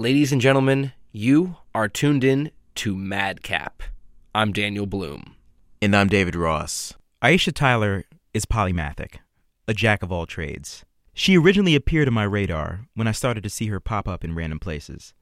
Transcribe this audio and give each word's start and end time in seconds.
Ladies 0.00 0.30
and 0.30 0.40
gentlemen, 0.40 0.92
you 1.10 1.56
are 1.74 1.88
tuned 1.88 2.22
in 2.22 2.52
to 2.76 2.94
Madcap. 2.94 3.82
I'm 4.32 4.52
Daniel 4.52 4.86
Bloom. 4.86 5.34
And 5.82 5.96
I'm 5.96 6.06
David 6.06 6.36
Ross. 6.36 6.94
Aisha 7.20 7.52
Tyler 7.52 8.04
is 8.32 8.46
polymathic, 8.46 9.16
a 9.66 9.74
jack 9.74 10.04
of 10.04 10.12
all 10.12 10.24
trades. 10.24 10.84
She 11.14 11.36
originally 11.36 11.74
appeared 11.74 12.06
on 12.06 12.14
my 12.14 12.22
radar 12.22 12.86
when 12.94 13.08
I 13.08 13.10
started 13.10 13.42
to 13.42 13.50
see 13.50 13.66
her 13.66 13.80
pop 13.80 14.06
up 14.06 14.22
in 14.22 14.36
random 14.36 14.60
places. 14.60 15.14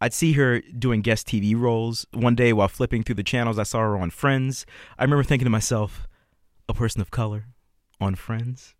I'd 0.00 0.12
see 0.12 0.32
her 0.32 0.62
doing 0.62 1.00
guest 1.00 1.28
TV 1.28 1.56
roles. 1.56 2.04
One 2.12 2.34
day 2.34 2.52
while 2.52 2.66
flipping 2.66 3.04
through 3.04 3.14
the 3.14 3.22
channels, 3.22 3.56
I 3.56 3.62
saw 3.62 3.78
her 3.82 3.96
on 3.96 4.10
Friends. 4.10 4.66
I 4.98 5.04
remember 5.04 5.22
thinking 5.22 5.46
to 5.46 5.50
myself, 5.50 6.08
a 6.68 6.74
person 6.74 7.00
of 7.00 7.12
color 7.12 7.44
on 8.00 8.16
Friends? 8.16 8.74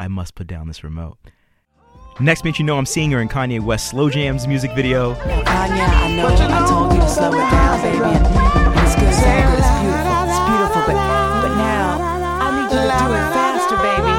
I 0.00 0.08
must 0.08 0.34
put 0.34 0.48
down 0.48 0.66
this 0.66 0.82
remote. 0.82 1.18
Next 2.20 2.42
minute, 2.42 2.58
you 2.58 2.64
know 2.64 2.76
I'm 2.76 2.86
seeing 2.86 3.12
her 3.12 3.20
in 3.20 3.28
Kanye 3.28 3.60
West 3.60 3.90
Slow 3.90 4.10
Jams 4.10 4.48
music 4.48 4.72
video. 4.72 5.14
Kanye, 5.14 5.44
I 5.46 6.16
know 6.16 6.26
I 6.26 6.66
told 6.66 6.92
you 6.92 6.98
to 6.98 7.08
slow 7.08 7.28
it 7.28 7.36
down, 7.36 7.80
baby. 7.80 7.94
It's 7.94 8.96
good, 8.96 9.06
it's 9.06 9.22
good, 9.22 9.54
it's 9.54 9.70
beautiful, 9.78 10.26
it's 10.26 10.42
beautiful. 10.50 10.82
But, 10.82 10.98
but 10.98 11.54
now, 11.54 11.98
I 12.42 12.50
need 12.58 12.74
you 12.74 12.82
to 12.82 12.90
do 12.90 13.06
it 13.14 13.28
faster, 13.38 13.76
baby. 13.76 14.14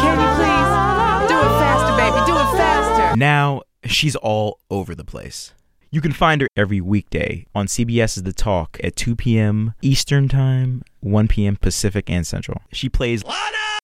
Can 0.00 0.16
you 0.16 0.30
please 0.40 1.28
do 1.28 1.36
it 1.36 1.52
faster, 1.60 1.92
baby? 2.00 2.24
Do 2.24 2.36
it 2.38 2.56
faster. 2.56 3.16
Now, 3.18 3.60
she's 3.84 4.16
all 4.16 4.58
over 4.70 4.94
the 4.94 5.04
place. 5.04 5.52
You 5.90 6.00
can 6.00 6.12
find 6.12 6.40
her 6.40 6.48
every 6.56 6.80
weekday 6.80 7.46
on 7.54 7.66
CBS's 7.66 8.22
The 8.22 8.32
Talk 8.32 8.78
at 8.82 8.96
2 8.96 9.14
p.m. 9.14 9.74
Eastern 9.82 10.28
Time, 10.28 10.82
1 11.00 11.28
p.m. 11.28 11.56
Pacific 11.56 12.08
and 12.08 12.26
Central. 12.26 12.62
She 12.72 12.88
plays 12.88 13.22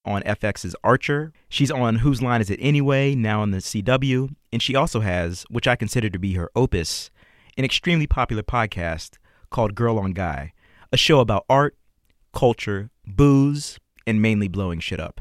on 0.05 0.23
FX's 0.23 0.75
Archer. 0.83 1.33
She's 1.49 1.71
on 1.71 1.97
Whose 1.97 2.23
Line 2.23 2.41
Is 2.41 2.51
It 2.51 2.59
Anyway, 2.63 3.15
now 3.15 3.43
on 3.43 3.51
the 3.51 3.59
CW. 3.59 4.35
And 4.53 4.63
she 4.63 4.75
also 4.75 5.01
has, 5.01 5.45
which 5.51 5.69
I 5.69 5.77
consider 5.77 6.11
to 6.11 6.19
be 6.19 6.35
her 6.35 6.51
opus, 6.55 7.11
an 7.57 7.65
extremely 7.65 8.07
popular 8.07 8.43
podcast 8.43 9.19
called 9.51 9.75
Girl 9.75 9.99
on 9.99 10.13
Guy, 10.13 10.53
a 10.93 10.97
show 10.97 11.21
about 11.21 11.45
art, 11.49 11.77
culture, 12.33 12.91
booze, 13.07 13.79
and 14.07 14.21
mainly 14.21 14.49
blowing 14.49 14.81
shit 14.81 15.01
up. 15.01 15.21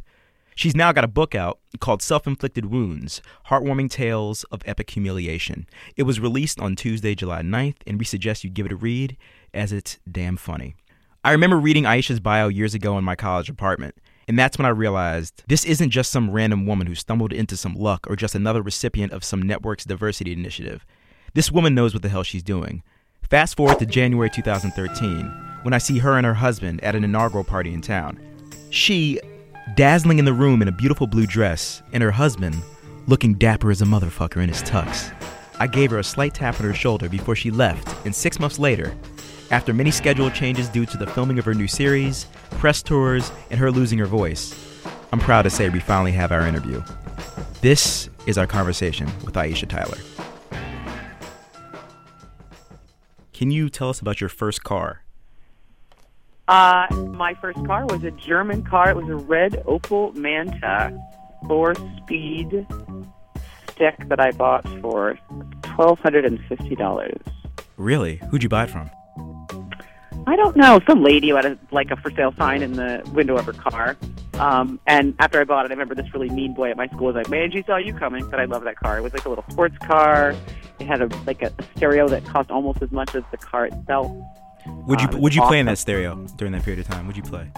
She's 0.56 0.76
now 0.76 0.92
got 0.92 1.04
a 1.04 1.08
book 1.08 1.34
out 1.34 1.60
called 1.80 2.02
Self 2.02 2.28
Inflicted 2.28 2.66
Wounds 2.66 3.22
Heartwarming 3.48 3.90
Tales 3.90 4.44
of 4.52 4.62
Epic 4.66 4.90
Humiliation. 4.92 5.66
It 5.96 6.04
was 6.04 6.20
released 6.20 6.60
on 6.60 6.76
Tuesday, 6.76 7.16
July 7.16 7.42
9th, 7.42 7.78
and 7.88 7.98
we 7.98 8.06
suggest 8.06 8.44
you 8.44 8.50
give 8.50 8.66
it 8.66 8.72
a 8.72 8.76
read 8.76 9.18
as 9.54 9.72
it's 9.72 10.00
damn 10.10 10.38
funny. 10.38 10.76
I 11.24 11.32
remember 11.32 11.58
reading 11.58 11.84
Aisha's 11.84 12.20
bio 12.20 12.48
years 12.48 12.74
ago 12.74 12.98
in 12.98 13.04
my 13.04 13.16
college 13.16 13.50
apartment, 13.50 13.96
and 14.28 14.38
that's 14.38 14.58
when 14.58 14.66
I 14.66 14.70
realized 14.70 15.44
this 15.48 15.66
isn't 15.66 15.90
just 15.90 16.12
some 16.12 16.32
random 16.32 16.66
woman 16.66 16.88
who 16.88 16.96
stumbled 16.96 17.34
into 17.34 17.58
some 17.58 17.76
luck 17.76 18.08
or 18.10 18.16
just 18.16 18.36
another 18.36 18.62
recipient 18.62 19.12
of 19.14 19.24
some 19.24 19.42
network's 19.42 19.86
diversity 19.86 20.32
initiative. 20.32 20.86
This 21.34 21.52
woman 21.52 21.76
knows 21.76 21.94
what 21.94 22.04
the 22.04 22.10
hell 22.10 22.24
she's 22.24 22.44
doing. 22.44 22.84
Fast 23.30 23.56
forward 23.56 23.80
to 23.80 23.86
January 23.86 24.30
2013, 24.30 25.26
when 25.64 25.74
I 25.74 25.78
see 25.78 26.00
her 26.00 26.18
and 26.18 26.26
her 26.26 26.34
husband 26.34 26.84
at 26.84 26.96
an 26.96 27.04
inaugural 27.04 27.44
party 27.44 27.74
in 27.74 27.82
town. 27.82 28.20
She, 28.70 29.20
dazzling 29.76 30.20
in 30.20 30.26
the 30.26 30.34
room 30.34 30.62
in 30.62 30.68
a 30.68 30.74
beautiful 30.74 31.08
blue 31.08 31.26
dress, 31.26 31.82
and 31.94 32.04
her 32.04 32.12
husband, 32.12 32.62
looking 33.08 33.36
dapper 33.36 33.72
as 33.72 33.82
a 33.82 33.86
motherfucker 33.86 34.42
in 34.42 34.50
his 34.50 34.62
tux. 34.64 35.14
I 35.60 35.68
gave 35.68 35.92
her 35.92 36.00
a 36.00 36.04
slight 36.04 36.34
tap 36.34 36.60
on 36.60 36.66
her 36.66 36.74
shoulder 36.74 37.08
before 37.08 37.36
she 37.36 37.52
left, 37.52 38.06
and 38.06 38.16
six 38.16 38.40
months 38.40 38.60
later, 38.60 38.96
after 39.52 39.74
many 39.74 39.92
schedule 39.92 40.32
changes 40.32 40.70
due 40.70 40.86
to 40.86 40.98
the 40.98 41.06
filming 41.06 41.38
of 41.38 41.46
her 41.46 41.54
new 41.54 41.68
series, 41.68 42.26
press 42.52 42.82
tours, 42.82 43.32
and 43.50 43.60
her 43.60 43.70
losing 43.70 44.00
her 44.00 44.06
voice, 44.06 44.56
I'm 45.12 45.20
proud 45.20 45.44
to 45.44 45.50
say 45.50 45.70
we 45.70 45.82
finally 45.82 46.14
have 46.14 46.32
our 46.32 46.48
interview. 46.48 46.82
This 47.60 48.10
is 48.26 48.38
our 48.38 48.48
conversation 48.48 49.08
with 49.26 49.36
Aisha 49.36 49.68
Tyler. 49.68 49.98
Can 53.34 53.52
you 53.52 53.70
tell 53.70 53.90
us 53.90 54.00
about 54.00 54.22
your 54.22 54.30
first 54.30 54.64
car? 54.64 55.04
Uh, 56.48 56.88
my 57.14 57.34
first 57.36 57.64
car 57.66 57.86
was 57.86 58.04
a 58.04 58.12
German 58.12 58.64
car. 58.64 58.90
It 58.92 58.96
was 58.96 59.10
a 59.10 59.16
red 59.16 59.54
Opel 59.68 60.14
Manta, 60.16 60.98
four-speed 61.48 62.68
stick 63.72 63.96
that 64.08 64.20
I 64.20 64.32
bought 64.32 64.68
for 64.80 65.18
twelve 65.64 66.00
hundred 66.00 66.26
and 66.26 66.40
fifty 66.46 66.76
dollars. 66.76 67.20
Really? 67.78 68.22
Who'd 68.30 68.44
you 68.44 68.50
buy 68.50 68.66
it 68.66 68.70
from? 68.70 68.90
I 70.28 70.36
don't 70.36 70.56
know. 70.56 70.80
Some 70.88 71.04
lady 71.04 71.30
who 71.30 71.36
had 71.36 71.46
a, 71.46 71.58
like 71.72 71.90
a 71.92 71.96
for 71.98 72.12
sale 72.12 72.34
sign 72.38 72.62
in 72.62 72.74
the 72.74 73.02
window 73.14 73.38
of 73.38 73.46
her 73.46 73.54
car. 73.54 73.98
Um, 74.36 74.80
and 74.88 75.16
after 75.20 75.42
I 75.42 75.44
bought 75.44 75.66
it, 75.66 75.72
I 75.72 75.74
remember 75.74 75.96
this 75.96 76.14
really 76.14 76.30
mean 76.30 76.54
boy 76.54 76.70
at 76.72 76.78
my 76.78 76.88
school 76.88 77.08
was 77.08 77.16
like, 77.16 77.30
"Man, 77.30 77.52
she 77.52 77.64
saw 77.64 77.78
you 77.78 77.94
coming." 77.94 78.30
But 78.30 78.40
I 78.40 78.46
love 78.46 78.64
that 78.64 78.78
car. 78.78 78.98
It 78.98 79.02
was 79.02 79.14
like 79.14 79.26
a 79.26 79.30
little 79.30 79.46
sports 79.50 79.78
car. 79.80 80.34
It 80.80 80.88
had 80.88 81.02
a 81.02 81.08
like 81.26 81.42
a, 81.42 81.52
stereo 81.76 82.08
that 82.08 82.24
cost 82.26 82.50
almost 82.52 82.82
as 82.82 82.92
much 82.92 83.14
as 83.16 83.24
the 83.32 83.38
car 83.38 83.66
itself. 83.66 84.12
Would 84.88 85.02
you 85.02 85.08
Uh, 85.08 85.18
Would 85.18 85.36
you 85.36 85.42
was 85.42 85.48
play 85.50 85.60
in 85.60 85.66
that 85.66 85.78
stereo 85.80 86.16
during 86.38 86.54
that 86.54 86.64
period 86.64 86.80
of 86.80 86.88
time? 86.88 87.08
Would 87.08 87.18
you 87.18 87.24
play? 87.24 87.52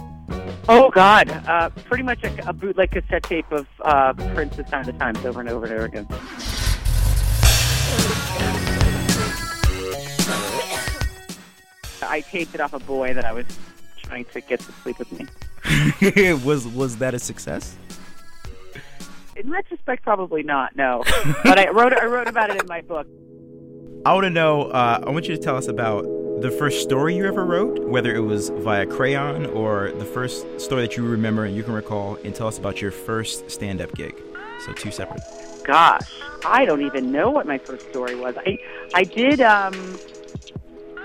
Oh 0.69 0.89
God, 0.89 1.29
uh, 1.47 1.69
pretty 1.69 2.03
much 2.03 2.23
a, 2.23 2.49
a 2.49 2.53
bootleg 2.53 2.91
cassette 2.91 3.23
tape 3.23 3.51
of 3.51 3.67
uh, 3.81 4.13
Prince's 4.33 4.67
"Sign 4.69 4.81
of 4.81 4.85
the 4.87 4.93
Times" 4.93 5.23
over 5.25 5.41
and 5.41 5.49
over 5.49 5.65
and 5.65 5.73
over 5.73 5.85
again. 5.85 6.07
I 12.09 12.21
taped 12.21 12.55
it 12.55 12.61
off 12.61 12.73
a 12.73 12.79
boy 12.79 13.13
that 13.13 13.25
I 13.25 13.33
was 13.33 13.45
trying 13.97 14.25
to 14.25 14.41
get 14.41 14.59
to 14.61 14.71
sleep 14.71 14.99
with 14.99 15.11
me. 15.11 15.27
was 16.45 16.67
Was 16.67 16.97
that 16.97 17.13
a 17.13 17.19
success? 17.19 17.75
In 19.35 19.49
retrospect, 19.49 20.03
probably 20.03 20.43
not. 20.43 20.75
No, 20.75 21.03
but 21.43 21.57
I 21.57 21.69
wrote 21.69 21.93
I 21.93 22.05
wrote 22.05 22.27
about 22.27 22.49
it 22.49 22.61
in 22.61 22.67
my 22.67 22.81
book. 22.81 23.07
I 24.05 24.13
want 24.13 24.25
to 24.25 24.29
know. 24.29 24.63
Uh, 24.63 25.01
I 25.05 25.09
want 25.09 25.27
you 25.27 25.35
to 25.35 25.41
tell 25.41 25.55
us 25.55 25.67
about 25.67 26.03
the 26.41 26.51
first 26.51 26.81
story 26.81 27.15
you 27.15 27.25
ever 27.25 27.45
wrote, 27.45 27.79
whether 27.87 28.13
it 28.13 28.19
was 28.19 28.49
via 28.49 28.85
crayon 28.85 29.45
or 29.47 29.91
the 29.93 30.05
first 30.05 30.59
story 30.59 30.81
that 30.81 30.97
you 30.97 31.05
remember 31.05 31.45
and 31.45 31.55
you 31.55 31.63
can 31.63 31.73
recall, 31.73 32.17
and 32.23 32.35
tell 32.35 32.47
us 32.47 32.57
about 32.57 32.81
your 32.81 32.91
first 32.91 33.49
stand-up 33.49 33.93
gig. 33.95 34.15
So 34.65 34.73
two 34.73 34.91
separate. 34.91 35.21
Gosh, 35.63 36.21
I 36.45 36.65
don't 36.65 36.81
even 36.81 37.11
know 37.11 37.29
what 37.29 37.47
my 37.47 37.57
first 37.57 37.89
story 37.89 38.15
was. 38.15 38.35
I 38.37 38.59
I 38.93 39.03
did 39.03 39.41
um 39.41 39.73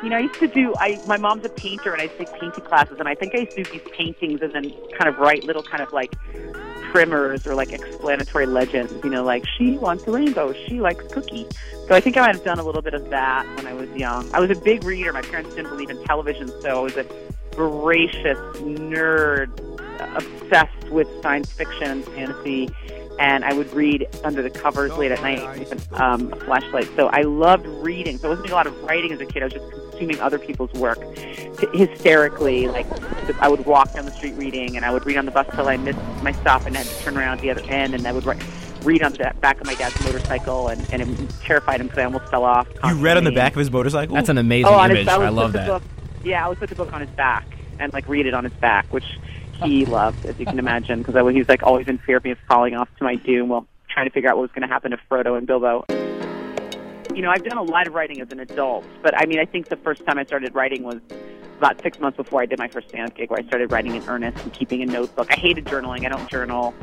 you 0.02 0.10
know, 0.10 0.16
I 0.16 0.20
used 0.20 0.38
to 0.40 0.48
do 0.48 0.74
I 0.78 1.00
my 1.06 1.16
mom's 1.16 1.44
a 1.44 1.48
painter 1.48 1.92
and 1.92 2.00
I 2.00 2.04
used 2.04 2.18
take 2.18 2.32
painting 2.40 2.64
classes 2.64 2.96
and 2.98 3.08
I 3.08 3.14
think 3.14 3.34
I 3.34 3.38
used 3.38 3.56
to 3.56 3.64
do 3.64 3.70
these 3.72 3.88
paintings 3.92 4.42
and 4.42 4.52
then 4.52 4.72
kind 4.96 5.08
of 5.08 5.18
write 5.18 5.44
little 5.44 5.62
kind 5.62 5.82
of 5.82 5.92
like 5.92 6.14
primers 6.90 7.46
or 7.46 7.54
like 7.54 7.72
explanatory 7.72 8.46
legends, 8.46 8.92
you 9.04 9.10
know, 9.10 9.24
like 9.24 9.44
she 9.56 9.76
wants 9.76 10.06
a 10.06 10.10
rainbow, 10.10 10.52
she 10.66 10.80
likes 10.80 11.04
cookie. 11.12 11.46
So 11.86 11.94
I 11.94 12.00
think 12.00 12.16
I 12.16 12.20
might 12.22 12.34
have 12.34 12.44
done 12.44 12.58
a 12.58 12.64
little 12.64 12.82
bit 12.82 12.94
of 12.94 13.10
that 13.10 13.46
when 13.56 13.66
I 13.66 13.74
was 13.74 13.90
young. 13.90 14.32
I 14.32 14.40
was 14.40 14.50
a 14.50 14.60
big 14.60 14.84
reader. 14.84 15.12
My 15.12 15.22
parents 15.22 15.54
didn't 15.54 15.70
believe 15.70 15.90
in 15.90 16.02
television, 16.04 16.48
so 16.60 16.68
I 16.68 16.82
was 16.82 16.96
a 16.96 17.06
voracious 17.54 18.38
nerd 18.60 19.50
obsessed 20.16 20.90
with 20.90 21.08
science 21.22 21.52
fiction 21.52 21.90
and 21.90 22.04
fantasy 22.04 22.68
and 23.18 23.44
I 23.44 23.52
would 23.52 23.72
read 23.72 24.06
under 24.22 24.42
the 24.42 24.50
covers 24.50 24.92
late 24.92 25.10
at 25.10 25.20
night 25.22 25.58
with 25.58 25.92
um, 26.00 26.32
a 26.32 26.36
flashlight. 26.36 26.88
So 26.94 27.08
I 27.08 27.22
loved 27.22 27.66
reading. 27.66 28.16
So 28.16 28.28
I 28.28 28.30
wasn't 28.30 28.46
doing 28.46 28.52
a 28.52 28.56
lot 28.56 28.66
of 28.66 28.80
writing 28.84 29.12
as 29.12 29.20
a 29.20 29.26
kid. 29.26 29.42
I 29.42 29.46
was 29.46 29.54
just 29.54 29.66
consuming 29.98 30.20
other 30.20 30.38
people's 30.38 30.72
work 30.74 30.98
hysterically. 31.72 32.68
Like 32.68 32.86
I 33.40 33.48
would 33.48 33.64
walk 33.66 33.92
down 33.94 34.04
the 34.06 34.12
street 34.12 34.34
reading, 34.34 34.76
and 34.76 34.84
I 34.84 34.90
would 34.92 35.04
read 35.06 35.16
on 35.16 35.24
the 35.26 35.30
bus 35.32 35.46
till 35.54 35.68
I 35.68 35.76
missed 35.76 35.98
my 36.22 36.32
stop 36.32 36.66
and 36.66 36.76
had 36.76 36.86
to 36.86 37.02
turn 37.02 37.16
around 37.16 37.38
at 37.38 37.40
the 37.42 37.50
other 37.50 37.62
end, 37.68 37.94
and 37.94 38.06
I 38.06 38.12
would 38.12 38.24
write, 38.24 38.42
read 38.84 39.02
on 39.02 39.12
the 39.12 39.32
back 39.40 39.60
of 39.60 39.66
my 39.66 39.74
dad's 39.74 40.00
motorcycle, 40.04 40.68
and, 40.68 40.86
and 40.92 41.02
it 41.02 41.30
terrified 41.40 41.80
him 41.80 41.86
because 41.88 41.98
I 41.98 42.04
almost 42.04 42.30
fell 42.30 42.44
off. 42.44 42.68
You 42.84 42.94
read 42.94 43.16
on 43.16 43.24
the 43.24 43.32
back 43.32 43.52
of 43.52 43.58
his 43.58 43.70
motorcycle. 43.70 44.14
That's 44.14 44.28
an 44.28 44.38
amazing 44.38 44.72
Oh, 44.72 44.84
image. 44.84 44.98
his, 44.98 45.08
I, 45.08 45.24
I 45.24 45.28
love 45.28 45.52
that. 45.52 45.66
Book, 45.66 45.82
yeah, 46.24 46.44
I 46.44 46.48
would 46.48 46.58
put 46.58 46.68
the 46.68 46.74
book 46.76 46.92
on 46.92 47.00
his 47.00 47.10
back 47.10 47.46
and 47.78 47.92
like 47.92 48.08
read 48.08 48.26
it 48.26 48.34
on 48.34 48.44
his 48.44 48.52
back, 48.54 48.86
which 48.92 49.18
he 49.62 49.84
loved, 49.86 50.24
as 50.26 50.38
you 50.38 50.46
can 50.46 50.58
imagine, 50.58 51.02
because 51.02 51.14
he 51.32 51.38
was 51.38 51.48
like 51.48 51.62
always 51.62 51.88
in 51.88 51.98
fear 51.98 52.18
of 52.18 52.24
me 52.24 52.34
falling 52.48 52.74
off 52.74 52.88
to 52.98 53.04
my 53.04 53.16
doom 53.16 53.48
while 53.48 53.66
trying 53.88 54.06
to 54.06 54.12
figure 54.12 54.30
out 54.30 54.36
what 54.36 54.42
was 54.42 54.50
going 54.52 54.62
to 54.62 54.68
happen 54.72 54.90
to 54.92 54.98
Frodo 55.10 55.36
and 55.36 55.46
Bilbo. 55.46 55.84
You 57.18 57.24
know, 57.24 57.30
I've 57.30 57.42
done 57.42 57.58
a 57.58 57.64
lot 57.64 57.88
of 57.88 57.94
writing 57.94 58.20
as 58.20 58.30
an 58.30 58.38
adult, 58.38 58.84
but 59.02 59.12
I 59.20 59.26
mean, 59.26 59.40
I 59.40 59.44
think 59.44 59.70
the 59.70 59.76
first 59.76 60.06
time 60.06 60.18
I 60.18 60.24
started 60.24 60.54
writing 60.54 60.84
was 60.84 61.00
about 61.56 61.82
six 61.82 61.98
months 61.98 62.16
before 62.16 62.42
I 62.42 62.46
did 62.46 62.60
my 62.60 62.68
first 62.68 62.90
stand-up 62.90 63.16
gig, 63.16 63.28
where 63.28 63.40
I 63.40 63.42
started 63.48 63.72
writing 63.72 63.96
in 63.96 64.08
earnest 64.08 64.40
and 64.44 64.52
keeping 64.52 64.82
a 64.82 64.86
notebook. 64.86 65.26
I 65.28 65.34
hated 65.34 65.64
journaling. 65.64 66.06
I 66.06 66.10
don't 66.10 66.30
journal. 66.30 66.76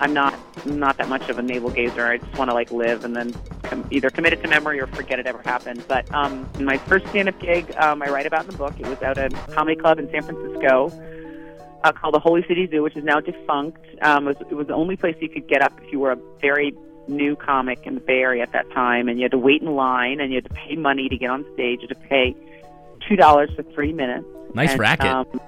I'm 0.00 0.14
not 0.14 0.34
not 0.64 0.96
that 0.96 1.10
much 1.10 1.28
of 1.28 1.38
a 1.38 1.42
navel 1.42 1.68
gazer. 1.68 2.06
I 2.06 2.16
just 2.16 2.38
want 2.38 2.48
to 2.48 2.54
like 2.54 2.72
live 2.72 3.04
and 3.04 3.14
then 3.14 3.34
com- 3.64 3.86
either 3.90 4.08
commit 4.08 4.32
it 4.32 4.40
to 4.40 4.48
memory 4.48 4.80
or 4.80 4.86
forget 4.86 5.18
it 5.18 5.26
ever 5.26 5.42
happened. 5.42 5.84
But 5.86 6.10
um, 6.14 6.48
my 6.58 6.78
first 6.78 7.06
stand-up 7.08 7.38
gig, 7.38 7.76
um, 7.76 8.00
I 8.00 8.06
write 8.06 8.24
about 8.24 8.46
in 8.46 8.50
the 8.50 8.56
book. 8.56 8.72
It 8.80 8.86
was 8.86 8.96
at 9.02 9.18
a 9.18 9.28
comedy 9.52 9.78
club 9.78 9.98
in 9.98 10.10
San 10.10 10.22
Francisco 10.22 10.90
uh, 11.84 11.92
called 11.92 12.14
the 12.14 12.18
Holy 12.18 12.42
City 12.48 12.66
Zoo, 12.66 12.82
which 12.82 12.96
is 12.96 13.04
now 13.04 13.20
defunct. 13.20 13.84
Um, 14.00 14.26
it, 14.26 14.38
was, 14.38 14.46
it 14.52 14.54
was 14.54 14.68
the 14.68 14.74
only 14.74 14.96
place 14.96 15.16
you 15.20 15.28
could 15.28 15.46
get 15.48 15.60
up 15.60 15.78
if 15.82 15.92
you 15.92 16.00
were 16.00 16.12
a 16.12 16.18
very 16.40 16.74
new 17.08 17.36
comic 17.36 17.80
in 17.86 17.94
the 17.94 18.00
Bay 18.00 18.20
Area 18.20 18.42
at 18.42 18.52
that 18.52 18.70
time, 18.72 19.08
and 19.08 19.18
you 19.18 19.24
had 19.24 19.32
to 19.32 19.38
wait 19.38 19.62
in 19.62 19.74
line, 19.74 20.20
and 20.20 20.30
you 20.30 20.36
had 20.36 20.44
to 20.44 20.54
pay 20.54 20.76
money 20.76 21.08
to 21.08 21.16
get 21.16 21.30
on 21.30 21.44
stage. 21.54 21.80
You 21.82 21.88
had 21.88 22.00
to 22.00 22.08
pay 22.08 22.36
two 23.08 23.16
dollars 23.16 23.50
for 23.56 23.62
three 23.74 23.92
minutes. 23.92 24.26
Nice 24.54 24.70
And, 24.70 24.80
racket. 24.80 25.06
Um, 25.06 25.40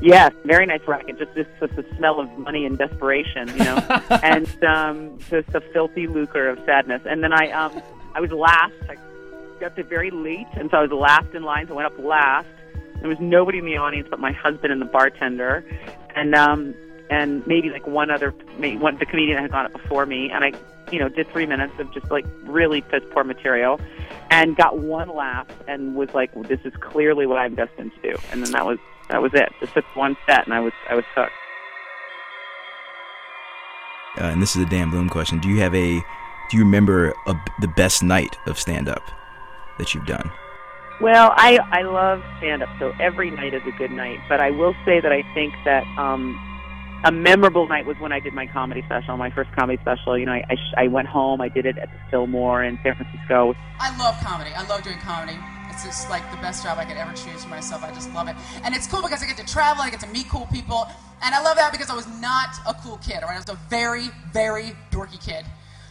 yes, 0.00 0.32
very 0.44 0.66
nice 0.66 0.80
racket. 0.86 1.18
Just 1.18 1.34
this, 1.34 1.46
just 1.60 1.76
the 1.76 1.84
smell 1.96 2.20
of 2.20 2.30
money 2.38 2.64
and 2.64 2.78
desperation, 2.78 3.48
you 3.48 3.64
know, 3.64 3.76
and 4.22 4.64
um, 4.64 5.18
just 5.30 5.48
a 5.54 5.60
filthy 5.72 6.06
lucre 6.06 6.48
of 6.48 6.58
sadness. 6.64 7.02
And 7.04 7.22
then 7.22 7.32
I, 7.32 7.50
um, 7.50 7.82
I 8.14 8.20
was 8.20 8.30
last. 8.30 8.74
I 8.88 8.96
got 9.60 9.74
there 9.74 9.84
very 9.84 10.10
late, 10.10 10.46
and 10.54 10.70
so 10.70 10.78
I 10.78 10.82
was 10.82 10.90
last 10.90 11.34
in 11.34 11.42
line. 11.42 11.66
So 11.66 11.74
I 11.74 11.76
went 11.76 11.86
up 11.86 11.98
last. 11.98 12.48
There 13.00 13.08
was 13.08 13.20
nobody 13.20 13.58
in 13.58 13.66
the 13.66 13.76
audience 13.76 14.08
but 14.10 14.20
my 14.20 14.32
husband 14.32 14.72
and 14.72 14.80
the 14.80 14.86
bartender, 14.86 15.64
and 16.14 16.34
um, 16.34 16.74
and 17.10 17.46
maybe 17.46 17.70
like 17.70 17.86
one 17.86 18.10
other, 18.10 18.34
maybe 18.58 18.76
one 18.76 18.98
the 18.98 19.06
comedian 19.06 19.38
had 19.38 19.50
gone 19.50 19.66
up 19.66 19.72
before 19.72 20.06
me, 20.06 20.30
and 20.30 20.44
I, 20.44 20.52
you 20.90 20.98
know, 20.98 21.08
did 21.08 21.28
three 21.30 21.46
minutes 21.46 21.74
of 21.78 21.92
just 21.92 22.10
like 22.10 22.26
really 22.44 22.80
piss 22.80 23.02
poor 23.10 23.24
material, 23.24 23.80
and 24.30 24.56
got 24.56 24.78
one 24.78 25.08
laugh, 25.08 25.46
and 25.68 25.94
was 25.94 26.12
like, 26.14 26.34
well, 26.34 26.44
this 26.44 26.60
is 26.64 26.72
clearly 26.80 27.26
what 27.26 27.38
I'm 27.38 27.54
destined 27.54 27.92
to 27.94 28.12
do, 28.12 28.18
and 28.30 28.44
then 28.44 28.52
that 28.52 28.66
was 28.66 28.78
that 29.08 29.22
was 29.22 29.32
it. 29.34 29.52
Just 29.60 29.74
took 29.74 29.84
one 29.96 30.16
set, 30.26 30.44
and 30.44 30.54
I 30.54 30.60
was 30.60 30.72
I 30.88 30.94
was 30.94 31.04
hooked. 31.14 31.32
Uh, 34.18 34.24
and 34.24 34.40
this 34.40 34.56
is 34.56 34.62
a 34.62 34.66
Dan 34.66 34.90
Bloom 34.90 35.08
question. 35.08 35.38
Do 35.40 35.48
you 35.48 35.60
have 35.60 35.74
a 35.74 36.02
do 36.50 36.56
you 36.56 36.64
remember 36.64 37.12
a, 37.26 37.34
the 37.60 37.68
best 37.68 38.02
night 38.02 38.36
of 38.46 38.58
stand 38.58 38.88
up 38.88 39.02
that 39.78 39.94
you've 39.94 40.06
done? 40.06 40.30
Well, 41.00 41.32
I 41.36 41.58
I 41.70 41.82
love 41.82 42.22
stand 42.38 42.62
up, 42.62 42.70
so 42.78 42.92
every 43.00 43.30
night 43.30 43.52
is 43.52 43.62
a 43.66 43.72
good 43.72 43.90
night. 43.90 44.18
But 44.28 44.40
I 44.40 44.50
will 44.50 44.74
say 44.84 45.00
that 45.00 45.12
I 45.12 45.22
think 45.34 45.54
that 45.64 45.84
um, 45.98 46.34
a 47.06 47.12
memorable 47.12 47.68
night 47.68 47.86
was 47.86 47.96
when 48.00 48.10
I 48.10 48.18
did 48.18 48.32
my 48.34 48.46
comedy 48.48 48.82
special, 48.84 49.16
my 49.16 49.30
first 49.30 49.52
comedy 49.52 49.78
special. 49.80 50.18
You 50.18 50.26
know, 50.26 50.32
I 50.32 50.44
I, 50.50 50.54
sh- 50.56 50.74
I 50.76 50.88
went 50.88 51.06
home, 51.06 51.40
I 51.40 51.48
did 51.48 51.64
it 51.64 51.78
at 51.78 51.88
the 51.88 51.98
Fillmore 52.10 52.64
in 52.64 52.80
San 52.82 52.96
Francisco. 52.96 53.54
I 53.78 53.96
love 53.96 54.18
comedy. 54.24 54.50
I 54.50 54.66
love 54.66 54.82
doing 54.82 54.98
comedy. 54.98 55.38
It's 55.70 55.84
just 55.84 56.10
like 56.10 56.28
the 56.32 56.36
best 56.38 56.64
job 56.64 56.78
I 56.78 56.84
could 56.84 56.96
ever 56.96 57.12
choose 57.12 57.44
for 57.44 57.48
myself. 57.50 57.84
I 57.84 57.94
just 57.94 58.12
love 58.12 58.26
it. 58.26 58.34
And 58.64 58.74
it's 58.74 58.88
cool 58.88 59.02
because 59.02 59.22
I 59.22 59.26
get 59.26 59.36
to 59.36 59.46
travel, 59.46 59.84
I 59.84 59.90
get 59.90 60.00
to 60.00 60.08
meet 60.08 60.28
cool 60.28 60.48
people. 60.52 60.88
And 61.22 61.32
I 61.32 61.40
love 61.42 61.56
that 61.56 61.70
because 61.70 61.90
I 61.90 61.94
was 61.94 62.08
not 62.20 62.56
a 62.66 62.74
cool 62.74 62.96
kid, 62.98 63.22
right? 63.22 63.36
I 63.36 63.36
was 63.36 63.48
a 63.48 63.58
very, 63.70 64.08
very 64.32 64.72
dorky 64.90 65.24
kid. 65.24 65.44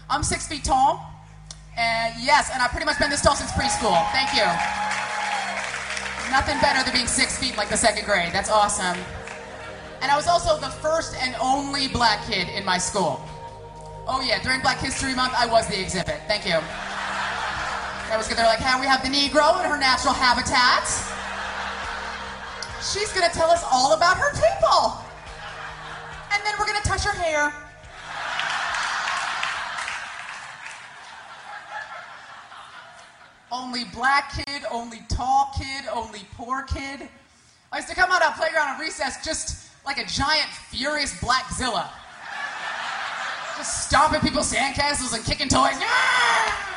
I'm 0.09 0.21
six 0.21 0.47
feet 0.47 0.65
tall. 0.65 0.99
And 1.77 2.13
yes, 2.21 2.49
and 2.51 2.61
I've 2.61 2.71
pretty 2.71 2.85
much 2.85 2.99
been 2.99 3.09
this 3.09 3.21
tall 3.21 3.35
since 3.35 3.51
preschool. 3.51 3.95
Thank 4.11 4.35
you. 4.35 4.47
Nothing 6.31 6.59
better 6.59 6.83
than 6.83 6.93
being 6.93 7.07
six 7.07 7.37
feet 7.37 7.55
like 7.55 7.69
the 7.69 7.77
second 7.77 8.05
grade. 8.05 8.33
That's 8.33 8.49
awesome. 8.49 8.97
And 10.05 10.11
I 10.11 10.17
was 10.17 10.27
also 10.27 10.59
the 10.59 10.69
first 10.69 11.15
and 11.19 11.35
only 11.41 11.87
black 11.87 12.23
kid 12.27 12.47
in 12.49 12.63
my 12.63 12.77
school. 12.77 13.19
Oh 14.07 14.21
yeah, 14.21 14.39
during 14.43 14.61
Black 14.61 14.77
History 14.77 15.15
Month, 15.15 15.33
I 15.35 15.47
was 15.47 15.67
the 15.67 15.81
exhibit. 15.81 16.21
Thank 16.27 16.45
you. 16.45 16.61
That 18.11 18.13
was 18.15 18.27
good. 18.27 18.37
They're 18.37 18.45
like, 18.45 18.59
hey, 18.59 18.79
we 18.79 18.85
have 18.85 19.01
the 19.01 19.09
Negro 19.09 19.57
in 19.63 19.67
her 19.67 19.79
natural 19.79 20.13
habitat. 20.13 20.85
She's 22.85 23.11
gonna 23.13 23.33
tell 23.33 23.49
us 23.49 23.65
all 23.71 23.93
about 23.93 24.17
her 24.17 24.29
people. 24.33 25.01
And 26.31 26.45
then 26.45 26.53
we're 26.59 26.67
gonna 26.67 26.85
touch 26.85 27.03
her 27.03 27.17
hair. 27.17 27.51
Only 33.51 33.85
black 33.85 34.33
kid, 34.33 34.65
only 34.69 35.01
tall 35.09 35.49
kid, 35.57 35.85
only 35.91 36.27
poor 36.35 36.61
kid. 36.61 37.09
I 37.71 37.77
used 37.77 37.89
to 37.89 37.95
come 37.95 38.11
out 38.11 38.21
of 38.21 38.35
playground 38.35 38.75
on 38.75 38.79
recess 38.79 39.25
just 39.25 39.64
like 39.85 39.97
a 39.97 40.05
giant 40.05 40.49
furious 40.49 41.19
black 41.21 41.51
zilla. 41.53 41.91
Just 43.57 43.87
stomping 43.87 44.19
people's 44.21 44.51
sandcastles 44.51 45.15
and 45.15 45.23
kicking 45.23 45.47
toys. 45.47 45.75
Ah! 45.79 46.71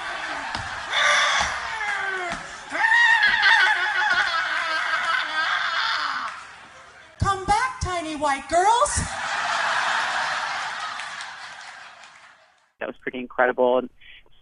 Come 7.20 7.44
back, 7.46 7.81
tiny 7.81 8.14
white 8.16 8.49
girls. 8.49 9.00
That 12.78 12.87
was 12.87 12.96
pretty 13.02 13.19
incredible 13.19 13.78
and 13.78 13.90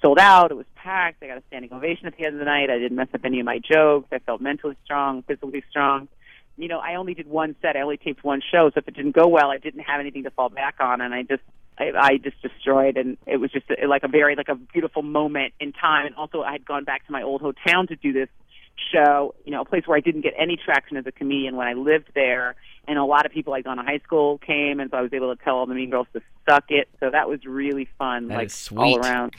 sold 0.03 0.19
out. 0.19 0.51
It 0.51 0.57
was 0.57 0.67
packed. 0.75 1.23
I 1.23 1.29
got 1.29 1.39
a 1.39 1.43
standing 1.49 1.73
ovation 1.73 2.07
at 2.07 2.17
the 2.17 2.25
end 2.25 2.35
of 2.35 2.39
the 2.41 2.45
night. 2.45 2.69
I 2.69 2.79
didn't 2.79 2.97
mess 2.97 3.09
up 3.15 3.23
any 3.25 3.41
of 3.41 3.47
my 3.47 3.59
jokes. 3.59 4.09
I 4.12 4.19
felt 4.19 4.41
mentally 4.41 4.77
strong, 4.85 5.23
physically 5.23 5.65
strong. 5.71 6.09
You 6.56 6.69
know, 6.69 6.79
I 6.79 6.94
only 6.94 7.14
did 7.14 7.26
one 7.26 7.55
set. 7.61 7.76
I 7.76 7.82
only 7.82 7.97
taped 7.99 8.25
one 8.25 8.41
show, 8.41 8.70
so 8.73 8.79
if 8.79 8.88
it 8.88 8.94
didn't 8.94 9.14
go 9.14 9.29
well, 9.29 9.50
I 9.50 9.58
didn't 9.58 9.81
have 9.81 10.00
anything 10.00 10.25
to 10.25 10.31
fall 10.31 10.49
back 10.49 10.76
on, 10.81 11.00
and 11.00 11.12
I 11.14 11.23
just 11.23 11.43
I, 11.79 11.91
I 11.94 12.17
just 12.17 12.41
destroyed, 12.41 12.97
and 12.97 13.19
it 13.26 13.37
was 13.37 13.50
just 13.53 13.67
a, 13.70 13.87
like 13.87 14.03
a 14.05 14.08
very 14.08 14.37
like 14.37 14.49
a 14.49 14.55
beautiful 14.55 15.03
moment 15.03 15.53
in 15.61 15.73
time. 15.73 16.06
And 16.06 16.14
also, 16.14 16.43
I 16.43 16.53
had 16.53 16.64
gone 16.64 16.85
back 16.85 17.05
to 17.06 17.12
my 17.12 17.23
old 17.23 17.43
hometown 17.43 17.88
to 17.88 17.97
do 17.97 18.12
this 18.12 18.29
show, 18.93 19.35
you 19.44 19.53
know, 19.53 19.62
a 19.62 19.64
place 19.64 19.82
where 19.87 19.97
I 19.97 20.00
didn't 20.00 20.23
get 20.23 20.35
any 20.38 20.56
traction 20.62 20.97
as 20.97 21.06
a 21.06 21.12
comedian 21.12 21.56
when 21.56 21.67
I 21.67 21.75
lived 21.75 22.11
there, 22.14 22.56
and 22.88 22.99
a 22.99 23.05
lot 23.05 23.26
of 23.26 23.32
people 23.32 23.52
I'd 23.55 23.64
gone 23.64 23.76
to 23.76 23.82
high 23.82 24.00
school 24.05 24.38
came, 24.38 24.81
and 24.81 24.91
so 24.91 24.97
I 24.97 25.02
was 25.02 25.12
able 25.12 25.35
to 25.35 25.43
tell 25.43 25.56
all 25.56 25.67
the 25.67 25.75
mean 25.75 25.91
girls 25.91 26.06
to 26.14 26.23
suck 26.49 26.64
it. 26.70 26.88
So 27.00 27.11
that 27.11 27.29
was 27.29 27.44
really 27.44 27.88
fun, 27.99 28.29
That 28.29 28.37
like 28.37 28.50
sweet. 28.50 28.79
all 28.79 28.99
around. 28.99 29.35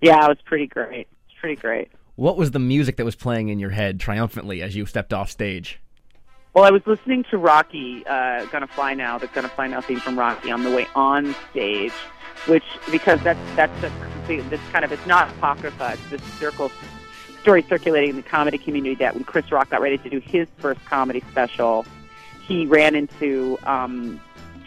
Yeah, 0.00 0.24
it 0.24 0.28
was 0.28 0.38
pretty 0.44 0.66
great. 0.66 1.08
It's 1.28 1.40
pretty 1.40 1.60
great. 1.60 1.88
What 2.16 2.36
was 2.36 2.50
the 2.50 2.58
music 2.58 2.96
that 2.96 3.04
was 3.04 3.16
playing 3.16 3.48
in 3.48 3.58
your 3.58 3.70
head 3.70 3.98
triumphantly 3.98 4.62
as 4.62 4.76
you 4.76 4.86
stepped 4.86 5.12
off 5.12 5.30
stage? 5.30 5.80
Well, 6.52 6.64
I 6.64 6.70
was 6.70 6.84
listening 6.84 7.24
to 7.30 7.38
Rocky, 7.38 8.04
uh, 8.06 8.44
"Gonna 8.46 8.66
Fly 8.66 8.94
Now," 8.94 9.18
the 9.18 9.28
"Gonna 9.28 9.48
Fly 9.48 9.68
Now" 9.68 9.80
theme 9.80 10.00
from 10.00 10.18
Rocky 10.18 10.50
on 10.50 10.64
the 10.64 10.70
way 10.70 10.88
on 10.96 11.34
stage, 11.50 11.92
which 12.46 12.64
because 12.90 13.22
that's 13.22 13.38
that's 13.54 13.84
a 13.84 13.90
complete, 14.12 14.50
this 14.50 14.60
kind 14.72 14.84
of 14.84 14.90
it's 14.90 15.06
not 15.06 15.30
apocrypha. 15.30 15.92
It's 15.92 16.10
this 16.10 16.22
circle 16.40 16.72
story 17.40 17.62
circulating 17.62 18.10
in 18.10 18.16
the 18.16 18.22
comedy 18.22 18.58
community 18.58 18.96
that 18.96 19.14
when 19.14 19.22
Chris 19.22 19.50
Rock 19.52 19.70
got 19.70 19.80
ready 19.80 19.96
to 19.98 20.10
do 20.10 20.18
his 20.18 20.48
first 20.58 20.84
comedy 20.86 21.22
special, 21.30 21.86
he 22.42 22.66
ran 22.66 22.96
into 22.96 23.56
um, 23.62 24.20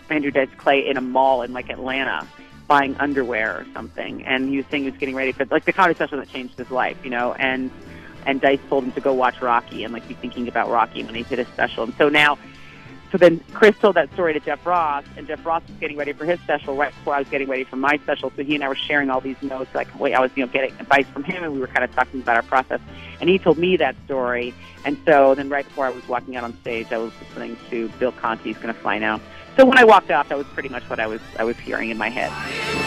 Andrew 0.10 0.32
Dice 0.32 0.48
Clay 0.58 0.88
in 0.88 0.96
a 0.96 1.02
mall 1.02 1.42
in 1.42 1.52
like 1.52 1.70
Atlanta 1.70 2.26
buying 2.66 2.96
underwear 2.96 3.58
or 3.58 3.66
something, 3.74 4.24
and 4.24 4.48
he 4.48 4.56
was 4.56 4.66
saying 4.72 4.84
he 4.84 4.90
was 4.90 4.98
getting 5.00 5.16
ready 5.16 5.34
for 5.34 5.44
like 5.52 5.66
the 5.66 5.74
comedy 5.74 5.96
special 5.96 6.18
that 6.18 6.30
changed 6.30 6.58
his 6.58 6.72
life, 6.72 6.98
you 7.04 7.10
know, 7.10 7.34
and 7.34 7.70
and 8.26 8.42
Dice 8.42 8.60
told 8.70 8.84
him 8.84 8.92
to 8.94 9.02
go 9.02 9.14
watch 9.14 9.42
Rocky 9.42 9.84
and 9.84 9.94
like 9.94 10.08
be 10.08 10.14
thinking 10.14 10.48
about 10.48 10.70
Rocky 10.70 11.04
when 11.04 11.16
he 11.16 11.24
did 11.24 11.40
his 11.40 11.48
special. 11.50 11.84
And 11.84 11.94
so 11.96 12.10
now, 12.10 12.38
so 13.12 13.20
then 13.20 13.42
Chris 13.54 13.78
told 13.78 13.96
that 13.96 14.12
story 14.14 14.34
to 14.34 14.40
Jeff 14.40 14.66
Ross, 14.66 15.06
and 15.16 15.28
Jeff 15.28 15.46
Ross 15.46 15.62
was 15.68 15.78
getting 15.78 15.98
ready 15.98 16.14
for 16.14 16.26
his 16.26 16.40
special 16.40 16.76
right 16.76 16.92
before 16.92 17.14
I 17.14 17.20
was 17.20 17.30
getting 17.30 17.48
ready 17.48 17.64
for 17.64 17.76
my 17.76 17.98
special. 17.98 18.32
So 18.36 18.44
he 18.44 18.56
and 18.56 18.64
I 18.64 18.68
were 18.68 18.76
sharing 18.76 19.12
all 19.12 19.22
these 19.22 19.40
notes. 19.44 19.70
Like, 19.76 19.88
wait, 20.00 20.16
I 20.16 20.20
was 20.20 20.32
you 20.36 20.44
know 20.44 20.52
getting 20.52 20.72
advice 20.80 21.06
from 21.08 21.24
him, 21.24 21.44
and 21.44 21.54
we 21.54 21.60
were 21.60 21.68
kind 21.68 21.84
of 21.84 21.94
talking 21.94 22.22
about 22.22 22.38
our 22.38 22.44
process. 22.44 22.82
And 23.22 23.30
he 23.30 23.38
told 23.38 23.60
me 23.60 23.78
that 23.78 23.96
story. 24.06 24.54
And 24.84 24.98
so 25.06 25.36
then 25.36 25.48
right 25.48 25.66
before 25.66 25.86
I 25.86 25.92
was 25.92 26.08
walking 26.08 26.36
out 26.36 26.44
on 26.44 26.60
stage, 26.62 26.92
I 26.92 26.98
was 26.98 27.14
listening 27.22 27.56
to 27.70 27.88
Bill 28.00 28.14
Conti's 28.14 28.58
"Gonna 28.58 28.74
Fly 28.74 28.98
Now." 28.98 29.22
So 29.58 29.66
when 29.66 29.78
I 29.78 29.84
walked 29.84 30.10
off, 30.10 30.30
that 30.30 30.38
was 30.38 30.48
pretty 30.48 30.70
much 30.70 30.84
what 30.90 31.00
I 31.00 31.06
was 31.06 31.22
I 31.38 31.44
was 31.44 31.58
hearing 31.60 31.92
in 31.92 31.98
my 31.98 32.10
head. 32.10 32.83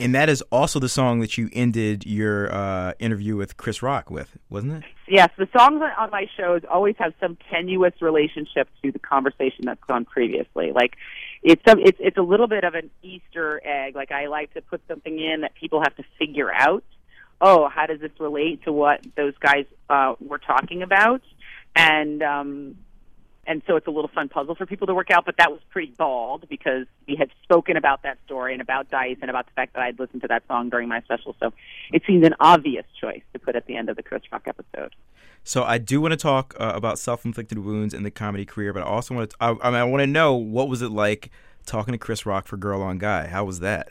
And 0.00 0.14
that 0.14 0.28
is 0.28 0.42
also 0.50 0.78
the 0.78 0.88
song 0.88 1.20
that 1.20 1.36
you 1.36 1.50
ended 1.52 2.06
your 2.06 2.52
uh, 2.52 2.94
interview 2.98 3.36
with 3.36 3.56
Chris 3.56 3.82
Rock 3.82 4.10
with, 4.10 4.36
wasn't 4.48 4.82
it? 4.82 4.90
Yes, 5.06 5.28
the 5.36 5.48
songs 5.56 5.82
on 5.98 6.10
my 6.10 6.26
shows 6.36 6.62
always 6.70 6.94
have 6.98 7.12
some 7.20 7.36
tenuous 7.50 7.94
relationship 8.00 8.68
to 8.82 8.92
the 8.92 8.98
conversation 8.98 9.64
that's 9.64 9.82
gone 9.84 10.04
previously. 10.04 10.72
Like 10.72 10.96
it's 11.42 11.62
some 11.68 11.78
it's 11.80 11.98
it's 12.00 12.16
a 12.16 12.22
little 12.22 12.46
bit 12.46 12.64
of 12.64 12.74
an 12.74 12.90
Easter 13.02 13.60
egg. 13.64 13.94
Like 13.94 14.10
I 14.10 14.26
like 14.26 14.54
to 14.54 14.62
put 14.62 14.80
something 14.88 15.18
in 15.18 15.42
that 15.42 15.54
people 15.54 15.82
have 15.82 15.94
to 15.96 16.04
figure 16.18 16.52
out. 16.52 16.84
Oh, 17.42 17.68
how 17.68 17.86
does 17.86 18.00
this 18.00 18.12
relate 18.18 18.64
to 18.64 18.72
what 18.72 19.00
those 19.16 19.34
guys 19.38 19.64
uh, 19.88 20.14
were 20.20 20.38
talking 20.38 20.82
about? 20.82 21.22
And 21.74 22.22
um, 22.22 22.76
and 23.50 23.62
so 23.66 23.74
it's 23.74 23.88
a 23.88 23.90
little 23.90 24.10
fun 24.14 24.28
puzzle 24.28 24.54
for 24.54 24.64
people 24.64 24.86
to 24.86 24.94
work 24.94 25.10
out. 25.10 25.26
But 25.26 25.34
that 25.38 25.50
was 25.50 25.60
pretty 25.70 25.92
bald 25.98 26.48
because 26.48 26.86
we 27.08 27.16
had 27.16 27.30
spoken 27.42 27.76
about 27.76 28.04
that 28.04 28.16
story 28.24 28.52
and 28.52 28.62
about 28.62 28.88
Dice 28.90 29.16
and 29.20 29.28
about 29.28 29.46
the 29.46 29.52
fact 29.52 29.74
that 29.74 29.82
I'd 29.82 29.98
listened 29.98 30.22
to 30.22 30.28
that 30.28 30.44
song 30.46 30.70
during 30.70 30.88
my 30.88 31.00
special. 31.00 31.34
So 31.40 31.52
it 31.92 32.02
seemed 32.06 32.24
an 32.24 32.36
obvious 32.38 32.84
choice 33.00 33.22
to 33.32 33.40
put 33.40 33.56
at 33.56 33.66
the 33.66 33.74
end 33.74 33.88
of 33.88 33.96
the 33.96 34.04
Chris 34.04 34.22
Rock 34.30 34.46
episode. 34.46 34.94
So 35.42 35.64
I 35.64 35.78
do 35.78 36.00
want 36.00 36.12
to 36.12 36.16
talk 36.16 36.54
uh, 36.60 36.70
about 36.76 37.00
self-inflicted 37.00 37.58
wounds 37.58 37.92
in 37.92 38.04
the 38.04 38.10
comedy 38.12 38.44
career, 38.44 38.72
but 38.72 38.84
I 38.84 38.86
also 38.86 39.16
want 39.16 39.30
to. 39.30 39.36
I, 39.40 39.48
I, 39.48 39.70
mean, 39.70 39.80
I 39.80 39.84
want 39.84 40.02
to 40.02 40.06
know 40.06 40.34
what 40.36 40.68
was 40.68 40.80
it 40.80 40.92
like 40.92 41.32
talking 41.66 41.90
to 41.90 41.98
Chris 41.98 42.24
Rock 42.24 42.46
for 42.46 42.56
Girl 42.56 42.80
on 42.80 42.98
Guy. 42.98 43.26
How 43.26 43.44
was 43.44 43.58
that? 43.58 43.88